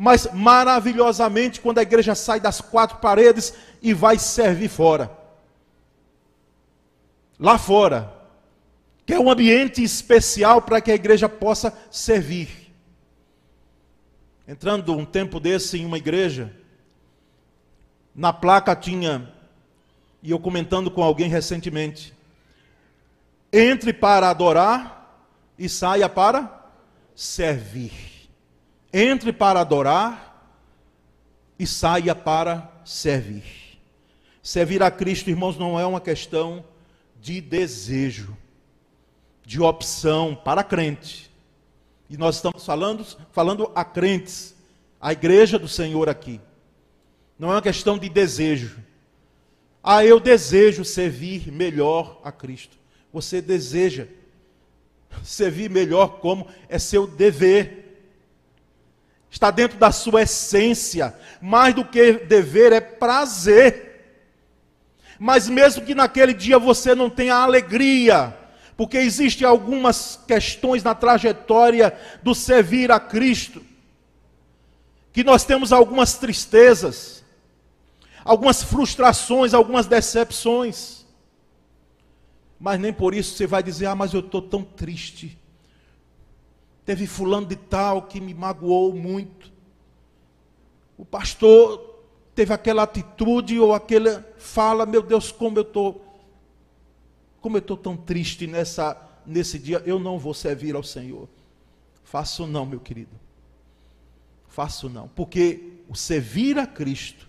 mas 0.03 0.27
maravilhosamente 0.33 1.61
quando 1.61 1.77
a 1.77 1.83
igreja 1.83 2.15
sai 2.15 2.39
das 2.39 2.59
quatro 2.59 2.97
paredes 2.97 3.53
e 3.83 3.93
vai 3.93 4.17
servir 4.17 4.67
fora. 4.67 5.15
Lá 7.39 7.59
fora, 7.59 8.11
que 9.05 9.13
é 9.13 9.19
um 9.19 9.29
ambiente 9.29 9.83
especial 9.83 10.59
para 10.63 10.81
que 10.81 10.89
a 10.89 10.95
igreja 10.95 11.29
possa 11.29 11.71
servir. 11.91 12.73
Entrando 14.47 14.97
um 14.97 15.05
tempo 15.05 15.39
desse 15.39 15.77
em 15.77 15.85
uma 15.85 15.99
igreja, 15.99 16.51
na 18.15 18.33
placa 18.33 18.75
tinha, 18.75 19.31
e 20.23 20.31
eu 20.31 20.39
comentando 20.39 20.89
com 20.89 21.03
alguém 21.03 21.29
recentemente, 21.29 22.11
entre 23.53 23.93
para 23.93 24.31
adorar 24.31 25.15
e 25.59 25.69
saia 25.69 26.09
para 26.09 26.65
servir. 27.13 28.10
Entre 28.93 29.31
para 29.31 29.61
adorar 29.61 30.31
e 31.57 31.65
saia 31.65 32.13
para 32.13 32.71
servir. 32.83 33.79
Servir 34.41 34.81
a 34.81 34.89
Cristo, 34.89 35.29
irmãos, 35.29 35.57
não 35.57 35.79
é 35.79 35.85
uma 35.85 36.01
questão 36.01 36.65
de 37.19 37.39
desejo, 37.39 38.35
de 39.45 39.61
opção 39.61 40.35
para 40.35 40.63
crente. 40.63 41.31
E 42.09 42.17
nós 42.17 42.35
estamos 42.35 42.65
falando, 42.65 43.05
falando 43.31 43.71
a 43.75 43.85
crentes, 43.85 44.55
a 44.99 45.13
igreja 45.13 45.57
do 45.57 45.67
Senhor 45.67 46.09
aqui. 46.09 46.41
Não 47.37 47.49
é 47.49 47.55
uma 47.55 47.61
questão 47.61 47.97
de 47.97 48.09
desejo. 48.09 48.83
Ah, 49.83 50.03
eu 50.03 50.19
desejo 50.19 50.83
servir 50.83 51.51
melhor 51.51 52.19
a 52.23 52.31
Cristo. 52.31 52.77
Você 53.13 53.41
deseja 53.41 54.07
servir 55.23 55.69
melhor 55.69 56.19
como 56.19 56.47
é 56.67 56.77
seu 56.79 57.05
dever 57.05 57.80
está 59.31 59.49
dentro 59.49 59.79
da 59.79 59.91
sua 59.91 60.23
essência. 60.23 61.15
Mais 61.41 61.73
do 61.73 61.85
que 61.85 62.13
dever, 62.13 62.73
é 62.73 62.81
prazer. 62.81 63.87
Mas 65.17 65.47
mesmo 65.47 65.85
que 65.85 65.95
naquele 65.95 66.33
dia 66.33 66.59
você 66.59 66.93
não 66.93 67.09
tenha 67.09 67.35
alegria, 67.35 68.37
porque 68.75 68.97
existem 68.97 69.47
algumas 69.47 70.19
questões 70.27 70.83
na 70.83 70.93
trajetória 70.93 71.97
do 72.21 72.35
servir 72.35 72.91
a 72.91 72.99
Cristo, 72.99 73.63
que 75.13 75.23
nós 75.23 75.45
temos 75.45 75.71
algumas 75.71 76.15
tristezas, 76.15 77.23
algumas 78.25 78.63
frustrações, 78.63 79.53
algumas 79.53 79.85
decepções. 79.85 81.05
Mas 82.59 82.79
nem 82.79 82.91
por 82.91 83.13
isso 83.13 83.35
você 83.35 83.47
vai 83.47 83.63
dizer: 83.63 83.85
"Ah, 83.85 83.95
mas 83.95 84.13
eu 84.13 84.19
estou 84.19 84.41
tão 84.41 84.63
triste". 84.63 85.37
Teve 86.85 87.05
fulano 87.07 87.45
de 87.45 87.55
tal 87.55 88.03
que 88.03 88.19
me 88.19 88.33
magoou 88.33 88.93
muito. 88.93 89.51
O 90.97 91.05
pastor 91.05 91.99
teve 92.33 92.53
aquela 92.53 92.83
atitude 92.83 93.59
ou 93.59 93.73
aquela 93.73 94.25
fala, 94.37 94.85
meu 94.85 95.01
Deus, 95.01 95.31
como 95.31 95.57
eu 95.57 95.63
estou 95.63 96.07
como 97.39 97.57
eu 97.57 97.59
estou 97.59 97.75
tão 97.75 97.97
triste 97.97 98.45
nessa 98.45 99.09
nesse 99.25 99.57
dia, 99.59 99.81
eu 99.85 99.99
não 99.99 100.17
vou 100.17 100.33
servir 100.33 100.75
ao 100.75 100.83
Senhor. 100.83 101.27
Faço 102.03 102.45
não, 102.45 102.65
meu 102.65 102.79
querido. 102.79 103.11
Faço 104.47 104.89
não, 104.89 105.07
porque 105.09 105.79
o 105.87 105.95
servir 105.95 106.57
a 106.57 106.67
Cristo 106.67 107.27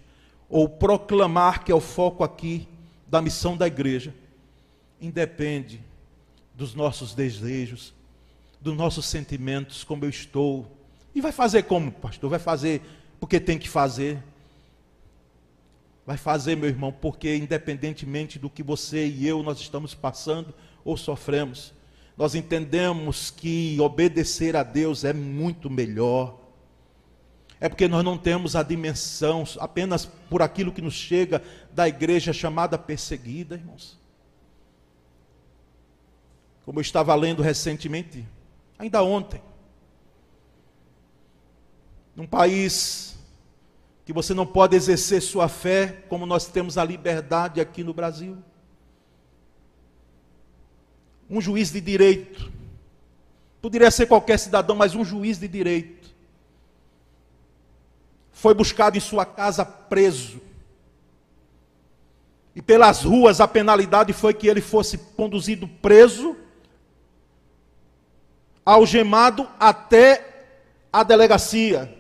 ou 0.49 0.69
proclamar 0.69 1.65
que 1.65 1.71
é 1.71 1.75
o 1.75 1.81
foco 1.81 2.25
aqui 2.25 2.69
da 3.07 3.23
missão 3.23 3.57
da 3.57 3.67
igreja 3.67 4.15
independe 5.01 5.81
dos 6.55 6.75
nossos 6.75 7.15
desejos, 7.15 7.95
dos 8.63 8.77
nossos 8.77 9.07
sentimentos, 9.07 9.83
como 9.85 10.05
eu 10.05 10.09
estou. 10.09 10.71
E 11.15 11.21
vai 11.21 11.33
fazer 11.33 11.65
como, 11.65 11.91
pastor? 11.91 12.31
Vai 12.31 12.39
fazer 12.39 12.81
porque 13.19 13.39
tem 13.39 13.59
que 13.59 13.69
fazer. 13.69 14.23
Vai 16.07 16.17
fazer, 16.17 16.57
meu 16.57 16.69
irmão, 16.69 16.93
porque 16.93 17.37
independentemente 17.37 18.39
do 18.39 18.51
que 18.51 18.63
você 18.63 19.07
e 19.07 19.27
eu 19.27 19.43
nós 19.43 19.61
estamos 19.61 19.95
passando 19.95 20.55
ou 20.85 20.97
sofremos, 20.97 21.73
nós 22.17 22.35
entendemos 22.35 23.31
que 23.31 23.77
obedecer 23.81 24.57
a 24.57 24.63
Deus 24.63 25.05
é 25.05 25.13
muito 25.13 25.71
melhor. 25.71 26.39
É 27.61 27.69
porque 27.69 27.87
nós 27.87 28.05
não 28.05 28.19
temos 28.19 28.57
a 28.57 28.63
dimensão 28.65 29.45
apenas 29.61 30.05
por 30.05 30.43
aquilo 30.43 30.73
que 30.73 30.83
nos 30.83 30.95
chega 30.95 31.41
da 31.73 31.87
igreja 31.87 32.33
chamada 32.33 32.77
perseguida, 32.77 33.55
irmãos. 33.55 33.97
Como 36.65 36.79
eu 36.79 36.83
estava 36.83 37.15
lendo 37.15 37.41
recentemente, 37.41 38.27
ainda 38.83 39.03
ontem. 39.03 39.41
Num 42.17 42.27
país 42.27 43.17
que 44.05 44.13
você 44.13 44.35
não 44.35 44.45
pode 44.45 44.77
exercer 44.77 45.23
sua 45.23 45.49
fé 45.49 46.05
como 46.09 46.27
nós 46.27 46.47
temos 46.47 46.77
a 46.77 46.85
liberdade 46.85 47.61
aqui 47.61 47.85
no 47.85 47.95
Brasil. 47.95 48.37
Um 51.31 51.41
juiz 51.41 51.71
de 51.71 51.81
direito, 51.81 52.53
poderia 53.61 53.91
ser 53.91 54.07
qualquer 54.07 54.39
cidadão, 54.39 54.77
mas 54.77 54.95
um 54.95 55.05
juiz 55.05 55.39
de 55.39 55.49
direito, 55.49 56.13
foi 58.33 58.53
buscado 58.53 58.97
em 58.97 59.01
sua 59.01 59.25
casa 59.25 59.65
preso. 59.65 60.41
E 62.55 62.61
pelas 62.61 63.05
ruas 63.05 63.41
a 63.41 63.47
penalidade 63.47 64.13
foi 64.13 64.35
que 64.35 64.49
ele 64.49 64.61
fosse 64.61 64.99
conduzido 64.99 65.67
preso 65.69 66.37
algemado 68.65 69.49
até 69.59 70.47
a 70.93 71.03
delegacia, 71.03 71.93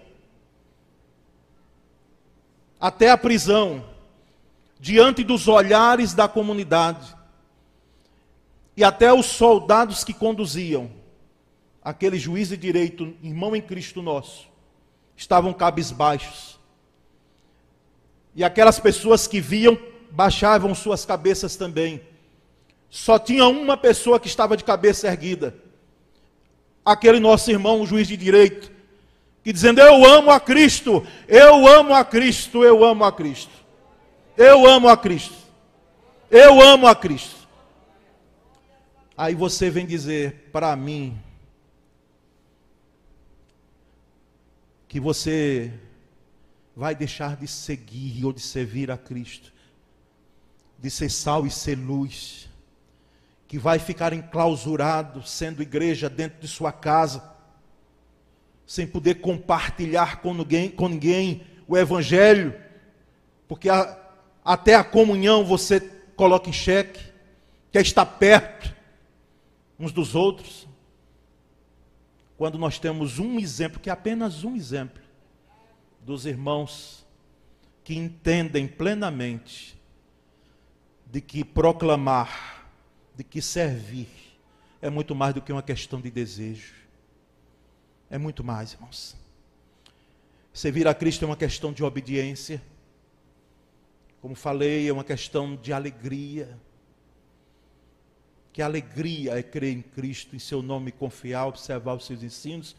até 2.80 3.10
a 3.10 3.18
prisão, 3.18 3.84
diante 4.78 5.22
dos 5.24 5.48
olhares 5.48 6.14
da 6.14 6.28
comunidade 6.28 7.16
e 8.76 8.82
até 8.82 9.12
os 9.12 9.26
soldados 9.26 10.02
que 10.02 10.12
conduziam 10.12 10.90
aquele 11.82 12.18
juiz 12.18 12.48
de 12.48 12.56
direito, 12.56 13.14
irmão 13.22 13.54
em 13.56 13.60
Cristo 13.60 14.02
nosso, 14.02 14.48
estavam 15.16 15.52
cabisbaixos. 15.52 16.58
E 18.34 18.42
aquelas 18.42 18.78
pessoas 18.78 19.26
que 19.26 19.40
viam 19.40 19.78
baixavam 20.10 20.74
suas 20.74 21.04
cabeças 21.04 21.56
também. 21.56 22.02
Só 22.88 23.18
tinha 23.18 23.46
uma 23.46 23.76
pessoa 23.76 24.20
que 24.20 24.28
estava 24.28 24.56
de 24.56 24.64
cabeça 24.64 25.06
erguida 25.08 25.61
aquele 26.84 27.20
nosso 27.20 27.50
irmão, 27.50 27.80
o 27.80 27.86
juiz 27.86 28.08
de 28.08 28.16
direito, 28.16 28.70
que 29.42 29.52
dizendo: 29.52 29.80
Eu 29.80 30.04
amo 30.04 30.30
a 30.30 30.40
Cristo, 30.40 31.06
eu 31.28 31.66
amo 31.66 31.94
a 31.94 32.04
Cristo, 32.04 32.64
eu 32.64 32.84
amo 32.84 33.04
a 33.04 33.12
Cristo, 33.12 33.52
eu 34.36 34.66
amo 34.66 34.88
a 34.88 34.96
Cristo, 34.96 35.34
eu 36.30 36.60
amo 36.60 36.86
a 36.86 36.94
Cristo. 36.94 37.42
Aí 39.16 39.34
você 39.34 39.70
vem 39.70 39.86
dizer 39.86 40.48
para 40.52 40.74
mim 40.74 41.18
que 44.88 44.98
você 44.98 45.72
vai 46.74 46.94
deixar 46.94 47.36
de 47.36 47.46
seguir 47.46 48.24
ou 48.24 48.32
de 48.32 48.40
servir 48.40 48.90
a 48.90 48.96
Cristo, 48.96 49.52
de 50.78 50.90
ser 50.90 51.10
sal 51.10 51.46
e 51.46 51.50
ser 51.50 51.76
luz 51.76 52.48
que 53.52 53.58
vai 53.58 53.78
ficar 53.78 54.14
enclausurado, 54.14 55.22
sendo 55.24 55.60
igreja 55.60 56.08
dentro 56.08 56.40
de 56.40 56.48
sua 56.48 56.72
casa, 56.72 57.22
sem 58.64 58.86
poder 58.86 59.16
compartilhar 59.16 60.22
com 60.22 60.32
ninguém, 60.32 60.70
com 60.70 60.88
ninguém 60.88 61.46
o 61.68 61.76
Evangelho, 61.76 62.58
porque 63.46 63.68
a, 63.68 63.94
até 64.42 64.74
a 64.74 64.82
comunhão 64.82 65.44
você 65.44 65.80
coloca 66.16 66.48
em 66.48 66.52
xeque, 66.54 66.98
quer 67.70 67.82
estar 67.82 68.06
perto 68.06 68.74
uns 69.78 69.92
dos 69.92 70.14
outros. 70.14 70.66
Quando 72.38 72.56
nós 72.56 72.78
temos 72.78 73.18
um 73.18 73.38
exemplo, 73.38 73.80
que 73.80 73.90
é 73.90 73.92
apenas 73.92 74.44
um 74.44 74.56
exemplo, 74.56 75.02
dos 76.00 76.24
irmãos 76.24 77.06
que 77.84 77.94
entendem 77.94 78.66
plenamente 78.66 79.78
de 81.04 81.20
que 81.20 81.44
proclamar 81.44 82.61
de 83.22 83.28
que 83.28 83.40
servir 83.40 84.08
é 84.80 84.90
muito 84.90 85.14
mais 85.14 85.32
do 85.32 85.40
que 85.40 85.52
uma 85.52 85.62
questão 85.62 86.00
de 86.00 86.10
desejo. 86.10 86.74
É 88.10 88.18
muito 88.18 88.42
mais, 88.42 88.72
irmãos. 88.72 89.14
Servir 90.52 90.88
a 90.88 90.94
Cristo 90.94 91.24
é 91.24 91.26
uma 91.26 91.36
questão 91.36 91.72
de 91.72 91.84
obediência. 91.84 92.60
Como 94.20 94.34
falei, 94.34 94.88
é 94.88 94.92
uma 94.92 95.04
questão 95.04 95.54
de 95.54 95.72
alegria. 95.72 96.58
Que 98.52 98.60
alegria 98.60 99.38
é 99.38 99.42
crer 99.42 99.72
em 99.72 99.82
Cristo, 99.82 100.34
em 100.34 100.40
seu 100.40 100.60
nome 100.60 100.90
confiar, 100.90 101.46
observar 101.46 101.94
os 101.94 102.04
seus 102.04 102.24
ensinos, 102.24 102.74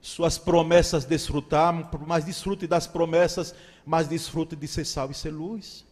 suas 0.00 0.38
promessas 0.38 1.04
desfrutar, 1.04 1.70
mas 2.06 2.24
desfrute 2.24 2.66
das 2.66 2.86
promessas, 2.86 3.54
mas 3.84 4.08
desfrute 4.08 4.56
de 4.56 4.66
ser 4.66 4.86
sal 4.86 5.10
e 5.10 5.14
ser 5.14 5.30
luz. 5.30 5.84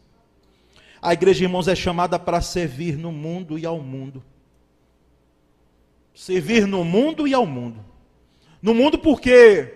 A 1.03 1.15
igreja, 1.15 1.45
irmãos, 1.45 1.67
é 1.67 1.75
chamada 1.75 2.19
para 2.19 2.41
servir 2.41 2.97
no 2.97 3.11
mundo 3.11 3.59
e 3.59 3.65
ao 3.65 3.81
mundo. 3.81 4.23
Servir 6.15 6.67
no 6.67 6.85
mundo 6.85 7.27
e 7.27 7.33
ao 7.33 7.47
mundo. 7.47 7.83
No 8.61 8.75
mundo 8.75 8.99
porque 8.99 9.73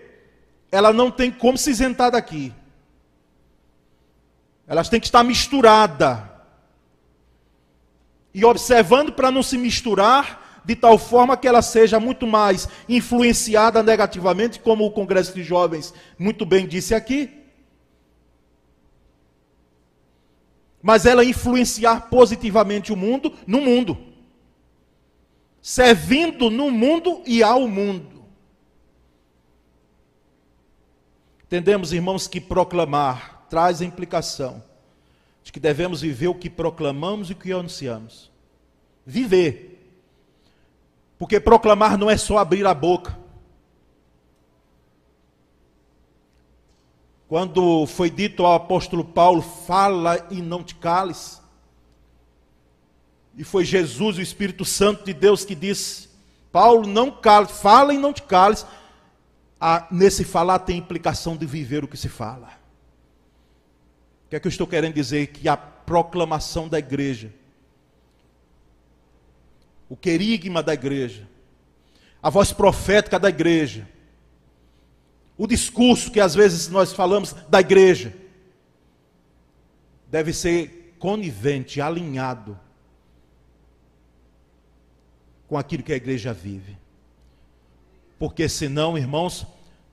ela 0.71 0.93
não 0.93 1.11
tem 1.11 1.31
como 1.31 1.57
se 1.57 1.71
isentar 1.71 2.11
daqui. 2.11 2.53
Elas 4.67 4.89
têm 4.89 5.01
que 5.01 5.07
estar 5.07 5.25
misturadas. 5.25 6.19
E 8.35 8.45
observando 8.45 9.13
para 9.13 9.31
não 9.31 9.43
se 9.43 9.57
misturar, 9.57 10.63
de 10.65 10.75
tal 10.75 10.99
forma 10.99 11.37
que 11.37 11.49
ela 11.49 11.63
seja 11.63 11.99
muito 11.99 12.27
mais 12.27 12.69
influenciada 12.89 13.83
negativamente, 13.83 14.61
como 14.61 14.85
o 14.85 14.91
Congresso 14.91 15.35
de 15.35 15.43
Jovens 15.43 15.95
muito 16.19 16.45
bem 16.45 16.67
disse 16.67 16.95
aqui 16.95 17.44
mas 20.85 21.07
ela 21.07 21.25
influenciar 21.25 22.11
positivamente 22.11 22.93
o 22.93 22.97
mundo 22.97 23.33
no 23.47 23.63
mundo, 23.63 23.97
servindo 25.63 26.51
no 26.51 26.71
mundo 26.71 27.23
e 27.25 27.43
ao 27.43 27.67
mundo. 27.67 28.23
Entendemos, 31.47 31.95
irmãos, 31.95 32.29
que 32.29 32.39
proclamar 32.39 33.47
traz 33.49 33.81
a 33.81 33.85
implicação 33.87 34.63
de 35.43 35.51
que 35.51 35.59
devemos 35.59 36.03
viver 36.03 36.29
o 36.29 36.35
que 36.35 36.51
proclamamos 36.51 37.31
e 37.31 37.33
o 37.33 37.37
que 37.37 37.51
anunciamos. 37.51 38.31
Viver. 39.07 39.99
Porque 41.19 41.41
proclamar 41.41 41.97
não 41.97 42.11
é 42.11 42.19
só 42.19 42.37
abrir 42.37 42.67
a 42.67 42.75
boca. 42.75 43.19
Quando 47.35 47.85
foi 47.89 48.11
dito 48.11 48.47
ao 48.47 48.55
apóstolo 48.55 49.05
Paulo, 49.05 49.43
fala 49.43 50.25
e 50.31 50.41
não 50.41 50.63
te 50.63 50.77
cales. 50.77 51.43
E 53.37 53.43
foi 53.43 53.65
Jesus, 53.65 54.19
o 54.19 54.23
Espírito 54.23 54.65
Santo 54.65 55.05
de 55.05 55.13
Deus, 55.13 55.45
que 55.45 55.57
disse: 55.57 56.09
Paulo, 56.53 56.87
não 56.87 57.11
cales, 57.11 57.51
fala 57.51 57.93
e 57.93 57.99
não 57.99 58.13
te 58.13 58.23
cales. 58.23 58.65
a, 59.61 59.85
nesse 59.91 60.23
falar 60.23 60.61
tem 60.61 60.79
implicação 60.79 61.37
de 61.37 61.45
viver 61.45 61.83
o 61.83 61.89
que 61.89 61.97
se 61.97 62.09
fala. 62.09 62.51
O 64.27 64.31
que 64.31 64.37
é 64.37 64.39
que 64.39 64.47
eu 64.47 64.51
estou 64.51 64.69
querendo 64.69 64.95
dizer? 64.95 65.27
Que 65.27 65.49
a 65.49 65.57
proclamação 65.57 66.69
da 66.69 66.79
igreja, 66.79 67.35
o 69.89 69.97
querigma 69.97 70.63
da 70.63 70.73
igreja, 70.73 71.29
a 72.23 72.31
voz 72.31 72.53
profética 72.53 73.19
da 73.19 73.29
igreja, 73.29 73.89
o 75.37 75.47
discurso 75.47 76.11
que 76.11 76.21
às 76.21 76.35
vezes 76.35 76.69
nós 76.69 76.93
falamos 76.93 77.33
da 77.49 77.61
igreja, 77.61 78.15
deve 80.11 80.33
ser 80.33 80.95
conivente, 80.99 81.81
alinhado 81.81 82.59
com 85.49 85.59
aquilo 85.59 85.83
que 85.83 85.93
a 85.93 85.97
igreja 85.97 86.33
vive. 86.33 86.77
Porque 88.19 88.49
senão, 88.49 88.97
irmãos, 88.97 89.47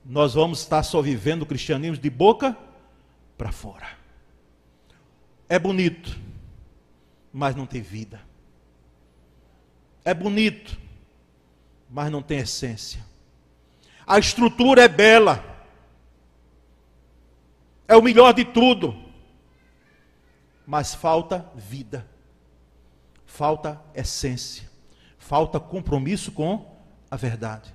nós 0.04 0.34
vamos 0.34 0.60
estar 0.60 0.82
só 0.82 1.02
vivendo 1.02 1.42
o 1.42 1.46
cristianismo 1.46 1.98
de 1.98 2.10
boca 2.10 2.56
para 3.36 3.52
fora. 3.52 3.88
É 5.48 5.58
bonito, 5.58 6.18
mas 7.32 7.54
não 7.54 7.66
tem 7.66 7.82
vida. 7.82 8.20
É 10.04 10.14
bonito, 10.14 10.78
mas 11.90 12.10
não 12.10 12.22
tem 12.22 12.38
essência. 12.38 13.04
A 14.12 14.18
estrutura 14.18 14.82
é 14.82 14.88
bela. 14.88 15.42
É 17.88 17.96
o 17.96 18.02
melhor 18.02 18.34
de 18.34 18.44
tudo. 18.44 18.94
Mas 20.66 20.94
falta 20.94 21.50
vida. 21.54 22.06
Falta 23.24 23.80
essência. 23.94 24.68
Falta 25.16 25.58
compromisso 25.58 26.30
com 26.30 26.76
a 27.10 27.16
verdade. 27.16 27.74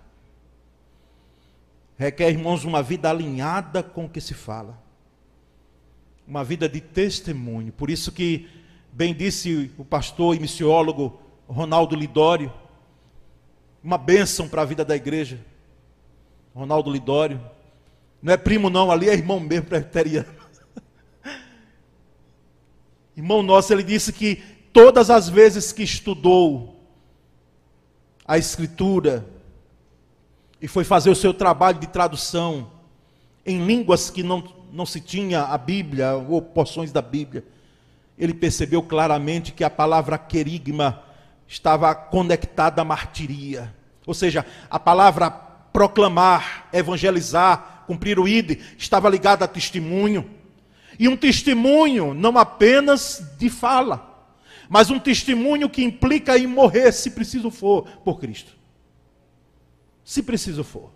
Requer, 1.98 2.30
irmãos, 2.30 2.64
uma 2.64 2.84
vida 2.84 3.10
alinhada 3.10 3.82
com 3.82 4.06
o 4.06 4.10
que 4.10 4.22
se 4.22 4.36
fala. 4.36 4.80
Uma 6.28 6.44
vida 6.44 6.70
de 6.70 6.82
testemunho. 6.82 7.74
Por 7.74 7.90
isso 7.90 8.12
que, 8.12 8.48
bem 8.94 9.12
disse 9.12 9.72
o 9.76 9.84
pastor 9.84 10.36
e 10.36 10.40
missiólogo 10.40 11.20
Ronaldo 11.48 11.96
Lidório, 11.96 12.54
uma 13.84 13.98
bênção 13.98 14.48
para 14.48 14.62
a 14.62 14.66
vida 14.66 14.86
da 14.86 14.96
igreja. 14.96 15.44
Ronaldo 16.58 16.92
Lidório. 16.92 17.40
Não 18.20 18.34
é 18.34 18.38
primo, 18.38 18.68
não, 18.68 18.90
ali 18.90 19.08
é 19.08 19.14
irmão 19.14 19.40
mesmo 19.40 19.68
presbiteriano. 19.68 20.28
irmão 23.16 23.44
nosso, 23.44 23.72
ele 23.72 23.84
disse 23.84 24.12
que 24.12 24.44
todas 24.74 25.12
as 25.12 25.30
vezes 25.30 25.72
que 25.72 25.84
estudou 25.84 26.82
a 28.26 28.40
Escritura 28.40 29.24
e 30.60 30.68
foi 30.68 30.84
fazer 30.84 31.12
o 31.12 31.16
seu 31.16 31.32
trabalho 31.32 31.78
de 31.78 31.86
tradução 31.86 32.72
em 33.46 33.64
línguas 33.64 34.10
que 34.10 34.24
não, 34.24 34.44
não 34.74 34.86
se 34.86 35.00
tinha 35.00 35.44
a 35.44 35.58
Bíblia 35.60 36.16
ou 36.16 36.42
porções 36.42 36.92
da 36.92 37.04
Bíblia, 37.04 37.46
ele 38.18 38.34
percebeu 38.34 38.82
claramente 38.82 39.52
que 39.52 39.64
a 39.64 39.70
palavra 39.70 40.18
querigma 40.18 41.04
estava 41.48 41.94
conectada 41.94 42.82
à 42.82 42.86
martiria. 42.86 43.72
Ou 44.08 44.14
seja, 44.16 44.44
a 44.72 44.80
palavra 44.80 45.47
proclamar, 45.78 46.68
evangelizar, 46.74 47.84
cumprir 47.86 48.18
o 48.18 48.28
ID, 48.28 48.60
estava 48.80 49.08
ligada 49.08 49.46
a 49.46 49.48
testemunho. 49.48 50.28
E 50.98 51.08
um 51.08 51.16
testemunho 51.16 52.16
não 52.16 52.36
apenas 52.36 53.24
de 53.38 53.48
fala, 53.48 54.28
mas 54.68 54.90
um 54.90 54.98
testemunho 54.98 55.70
que 55.70 55.84
implica 55.84 56.36
em 56.36 56.48
morrer, 56.48 56.92
se 56.92 57.12
preciso 57.12 57.52
for, 57.52 57.88
por 58.04 58.20
Cristo. 58.20 58.58
Se 60.04 60.24
preciso 60.24 60.64
for, 60.64 60.92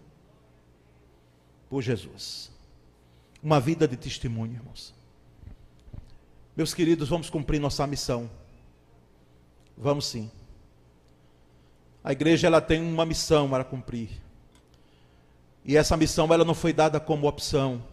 por 1.70 1.84
Jesus. 1.84 2.52
Uma 3.44 3.60
vida 3.60 3.88
de 3.88 3.96
testemunho, 3.96 4.54
irmãos. 4.54 4.96
Meus 6.58 6.74
queridos, 6.74 7.08
vamos 7.08 7.30
cumprir 7.30 7.60
nossa 7.60 7.86
missão. 7.86 8.28
Vamos 9.78 10.08
sim. 10.08 10.32
A 12.04 12.12
igreja 12.12 12.48
ela 12.48 12.60
tem 12.60 12.82
uma 12.82 13.06
missão 13.06 13.48
para 13.48 13.63
cumprir. 13.63 14.10
E 15.63 15.78
essa 15.78 15.95
missão 15.95 16.32
ela 16.34 16.43
não 16.43 16.56
foi 16.56 16.74
dada 16.74 17.00
como 17.00 17.28
opção, 17.28 17.84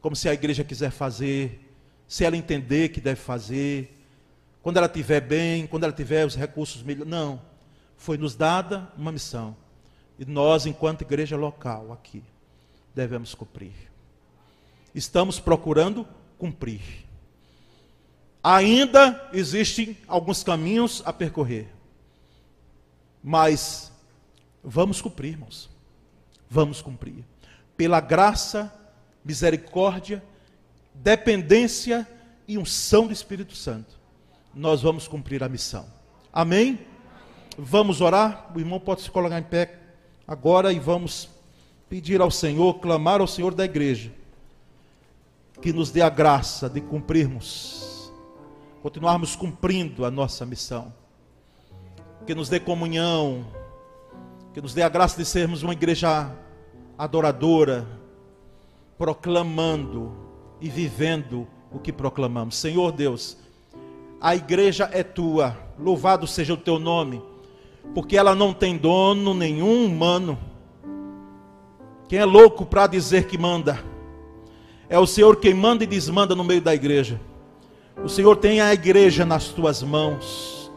como 0.00 0.16
se 0.16 0.28
a 0.28 0.34
igreja 0.34 0.64
quiser 0.64 0.90
fazer, 0.90 1.68
se 2.08 2.24
ela 2.24 2.36
entender 2.36 2.88
que 2.88 3.00
deve 3.00 3.20
fazer, 3.20 3.96
quando 4.62 4.76
ela 4.76 4.86
estiver 4.86 5.20
bem, 5.20 5.66
quando 5.66 5.84
ela 5.84 5.92
tiver 5.92 6.26
os 6.26 6.34
recursos 6.34 6.82
melhores. 6.82 7.10
Não. 7.10 7.40
Foi 7.96 8.16
nos 8.16 8.34
dada 8.34 8.90
uma 8.96 9.12
missão. 9.12 9.56
E 10.18 10.24
nós, 10.24 10.66
enquanto 10.66 11.02
igreja 11.02 11.36
local 11.36 11.92
aqui, 11.92 12.22
devemos 12.94 13.34
cumprir. 13.34 13.72
Estamos 14.94 15.38
procurando 15.38 16.06
cumprir. 16.38 17.06
Ainda 18.42 19.28
existem 19.32 19.96
alguns 20.08 20.42
caminhos 20.42 21.02
a 21.04 21.12
percorrer. 21.12 21.68
Mas 23.22 23.92
vamos 24.64 25.00
cumprir, 25.00 25.32
irmãos. 25.32 25.68
Vamos 26.50 26.82
cumprir. 26.82 27.24
Pela 27.76 28.00
graça, 28.00 28.72
misericórdia, 29.24 30.22
dependência 30.92 32.06
e 32.48 32.58
unção 32.58 33.06
do 33.06 33.12
Espírito 33.12 33.54
Santo, 33.54 33.98
nós 34.52 34.82
vamos 34.82 35.06
cumprir 35.06 35.44
a 35.44 35.48
missão. 35.48 35.86
Amém? 36.32 36.80
Vamos 37.56 38.00
orar. 38.00 38.50
O 38.54 38.58
irmão 38.58 38.80
pode 38.80 39.02
se 39.02 39.10
colocar 39.10 39.38
em 39.38 39.44
pé 39.44 39.78
agora 40.26 40.72
e 40.72 40.80
vamos 40.80 41.30
pedir 41.88 42.20
ao 42.20 42.30
Senhor, 42.30 42.80
clamar 42.80 43.20
ao 43.20 43.26
Senhor 43.28 43.54
da 43.54 43.64
igreja, 43.64 44.12
que 45.62 45.72
nos 45.72 45.90
dê 45.90 46.02
a 46.02 46.10
graça 46.10 46.68
de 46.68 46.80
cumprirmos, 46.80 48.12
continuarmos 48.82 49.36
cumprindo 49.36 50.04
a 50.04 50.10
nossa 50.10 50.44
missão 50.44 50.92
que 52.26 52.34
nos 52.34 52.48
dê 52.48 52.60
comunhão, 52.60 53.46
que 54.52 54.60
nos 54.60 54.74
dê 54.74 54.82
a 54.82 54.88
graça 54.88 55.16
de 55.16 55.24
sermos 55.24 55.62
uma 55.62 55.72
igreja 55.72 56.32
adoradora, 56.98 57.86
proclamando 58.98 60.12
e 60.60 60.68
vivendo 60.68 61.46
o 61.72 61.78
que 61.78 61.92
proclamamos. 61.92 62.56
Senhor 62.56 62.92
Deus, 62.92 63.36
a 64.20 64.34
igreja 64.34 64.90
é 64.92 65.02
tua, 65.02 65.56
louvado 65.78 66.26
seja 66.26 66.52
o 66.52 66.56
teu 66.56 66.78
nome, 66.78 67.22
porque 67.94 68.16
ela 68.16 68.34
não 68.34 68.52
tem 68.52 68.76
dono 68.76 69.32
nenhum 69.32 69.86
humano. 69.86 70.38
Quem 72.08 72.18
é 72.18 72.24
louco 72.24 72.66
para 72.66 72.88
dizer 72.88 73.26
que 73.26 73.38
manda? 73.38 73.82
É 74.88 74.98
o 74.98 75.06
Senhor 75.06 75.36
quem 75.36 75.54
manda 75.54 75.84
e 75.84 75.86
desmanda 75.86 76.34
no 76.34 76.42
meio 76.42 76.60
da 76.60 76.74
igreja. 76.74 77.20
O 78.02 78.08
Senhor 78.08 78.36
tem 78.36 78.60
a 78.60 78.74
igreja 78.74 79.24
nas 79.24 79.48
tuas 79.48 79.82
mãos. 79.82 80.70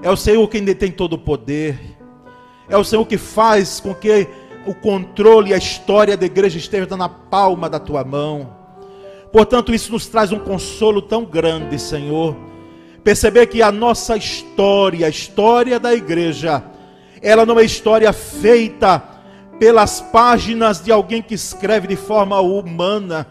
É 0.00 0.10
o 0.10 0.16
Senhor 0.16 0.46
quem 0.48 0.64
detém 0.64 0.92
todo 0.92 1.14
o 1.14 1.18
poder. 1.18 1.95
É 2.68 2.76
o 2.76 2.84
Senhor 2.84 3.04
que 3.06 3.16
faz 3.16 3.80
com 3.80 3.94
que 3.94 4.28
o 4.66 4.74
controle 4.74 5.50
e 5.50 5.54
a 5.54 5.58
história 5.58 6.16
da 6.16 6.26
igreja 6.26 6.58
esteja 6.58 6.96
na 6.96 7.08
palma 7.08 7.70
da 7.70 7.78
tua 7.78 8.04
mão. 8.04 8.50
Portanto, 9.32 9.72
isso 9.72 9.92
nos 9.92 10.06
traz 10.06 10.32
um 10.32 10.38
consolo 10.38 11.00
tão 11.00 11.24
grande, 11.24 11.78
Senhor. 11.78 12.36
Perceber 13.04 13.46
que 13.46 13.62
a 13.62 13.70
nossa 13.70 14.16
história, 14.16 15.06
a 15.06 15.10
história 15.10 15.78
da 15.78 15.94
igreja, 15.94 16.64
ela 17.22 17.46
não 17.46 17.58
é 17.58 17.64
história 17.64 18.12
feita 18.12 19.02
pelas 19.60 20.00
páginas 20.00 20.82
de 20.82 20.90
alguém 20.90 21.22
que 21.22 21.34
escreve 21.34 21.86
de 21.86 21.96
forma 21.96 22.40
humana, 22.40 23.26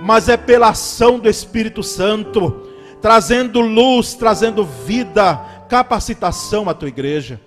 mas 0.00 0.28
é 0.28 0.36
pela 0.36 0.68
ação 0.68 1.18
do 1.18 1.28
Espírito 1.28 1.82
Santo, 1.82 2.68
trazendo 3.02 3.60
luz, 3.60 4.14
trazendo 4.14 4.64
vida, 4.64 5.36
capacitação 5.68 6.68
à 6.68 6.74
tua 6.74 6.88
igreja. 6.88 7.40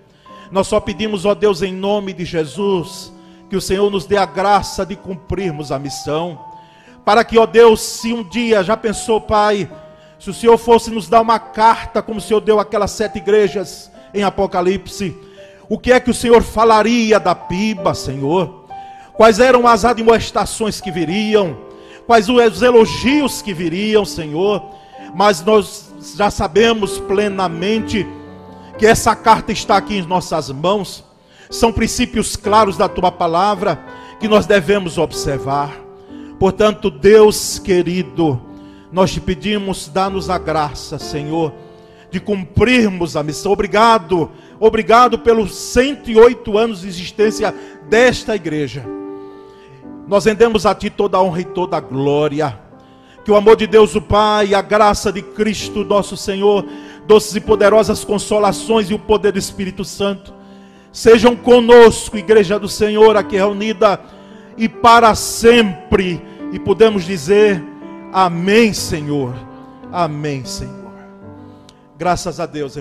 Nós 0.54 0.68
só 0.68 0.80
pedimos, 0.80 1.26
ó 1.26 1.34
Deus, 1.34 1.64
em 1.64 1.74
nome 1.74 2.14
de 2.14 2.24
Jesus, 2.24 3.12
que 3.50 3.56
o 3.56 3.62
Senhor 3.62 3.90
nos 3.90 4.06
dê 4.06 4.18
a 4.18 4.26
graça 4.28 4.86
de 4.86 4.96
cumprirmos 4.96 5.72
a 5.72 5.80
missão. 5.80 6.40
Para 7.04 7.24
que, 7.24 7.40
ó 7.40 7.48
Deus, 7.48 7.82
se 7.82 8.14
um 8.14 8.24
dia 8.24 8.64
já 8.64 8.78
pensou, 8.78 9.20
Pai, 9.20 9.68
se 10.20 10.30
o 10.30 10.34
Senhor 10.34 10.56
fosse 10.60 10.92
nos 10.92 11.10
dar 11.10 11.22
uma 11.22 11.40
carta, 11.40 12.04
como 12.04 12.20
o 12.20 12.22
Senhor 12.22 12.40
deu 12.40 12.60
aquelas 12.60 12.92
sete 12.92 13.18
igrejas 13.18 13.92
em 14.14 14.22
Apocalipse, 14.22 15.18
o 15.68 15.80
que 15.80 15.92
é 15.92 16.00
que 16.00 16.12
o 16.12 16.14
Senhor 16.14 16.44
falaria 16.44 17.20
da 17.20 17.34
piba, 17.34 17.96
Senhor? 17.96 18.68
Quais 19.14 19.40
eram 19.40 19.66
as 19.66 19.84
admoestações 19.84 20.80
que 20.80 20.92
viriam? 20.92 21.58
Quais 22.06 22.30
os 22.30 22.62
elogios 22.62 23.42
que 23.42 23.56
viriam, 23.56 24.06
Senhor? 24.06 24.64
Mas 25.16 25.44
nós 25.44 25.92
já 26.16 26.30
sabemos 26.30 27.00
plenamente 27.00 28.08
que 28.78 28.86
essa 28.86 29.16
carta 29.16 29.52
está 29.52 29.78
aqui 29.78 29.98
em 29.98 30.08
nossas 30.08 30.50
mãos. 30.50 31.04
São 31.50 31.72
princípios 31.72 32.36
claros 32.36 32.78
da 32.78 32.90
tua 32.90 33.12
palavra 33.12 33.80
que 34.20 34.28
nós 34.28 34.46
devemos 34.46 34.98
observar. 34.98 35.72
Portanto, 36.40 36.90
Deus 36.90 37.60
querido, 37.60 38.42
nós 38.92 39.12
te 39.12 39.22
pedimos, 39.22 39.88
dá-nos 39.88 40.30
a 40.30 40.38
graça, 40.38 40.98
Senhor, 41.00 41.54
de 42.12 42.20
cumprirmos 42.20 43.16
a 43.16 43.24
missão. 43.24 43.52
Obrigado, 43.52 44.30
obrigado 44.60 45.20
pelos 45.20 45.56
108 45.56 46.58
anos 46.58 46.82
de 46.82 46.88
existência 46.88 47.54
desta 47.90 48.36
igreja. 48.36 48.86
Nós 50.08 50.26
rendemos 50.26 50.66
a 50.66 50.76
Ti 50.76 50.90
toda 50.90 51.18
a 51.18 51.22
honra 51.22 51.42
e 51.42 51.46
toda 51.46 51.78
a 51.78 51.80
glória. 51.80 52.60
Que 53.24 53.32
o 53.32 53.36
amor 53.36 53.56
de 53.56 53.66
Deus, 53.66 53.96
o 53.96 54.02
Pai, 54.02 54.54
a 54.54 54.62
graça 54.62 55.12
de 55.12 55.22
Cristo, 55.22 55.86
nosso 55.86 56.18
Senhor, 56.18 56.66
doces 57.08 57.36
e 57.36 57.42
poderosas 57.42 58.04
consolações 58.04 58.90
e 58.90 58.94
o 58.94 59.00
poder 59.00 59.32
do 59.32 59.40
Espírito 59.40 59.84
Santo 59.84 60.34
sejam 60.94 61.36
conosco, 61.36 62.18
Igreja 62.18 62.60
do 62.60 62.70
Senhor, 62.70 63.18
aqui 63.18 63.36
reunida 63.36 64.00
e 64.56 64.70
para 64.70 65.16
sempre. 65.16 66.22
E 66.54 66.60
podemos 66.60 67.04
dizer: 67.04 67.62
Amém, 68.14 68.72
Senhor. 68.72 69.34
Amém, 69.92 70.46
Senhor. 70.46 70.94
Graças 71.98 72.40
a 72.40 72.46
Deus. 72.46 72.78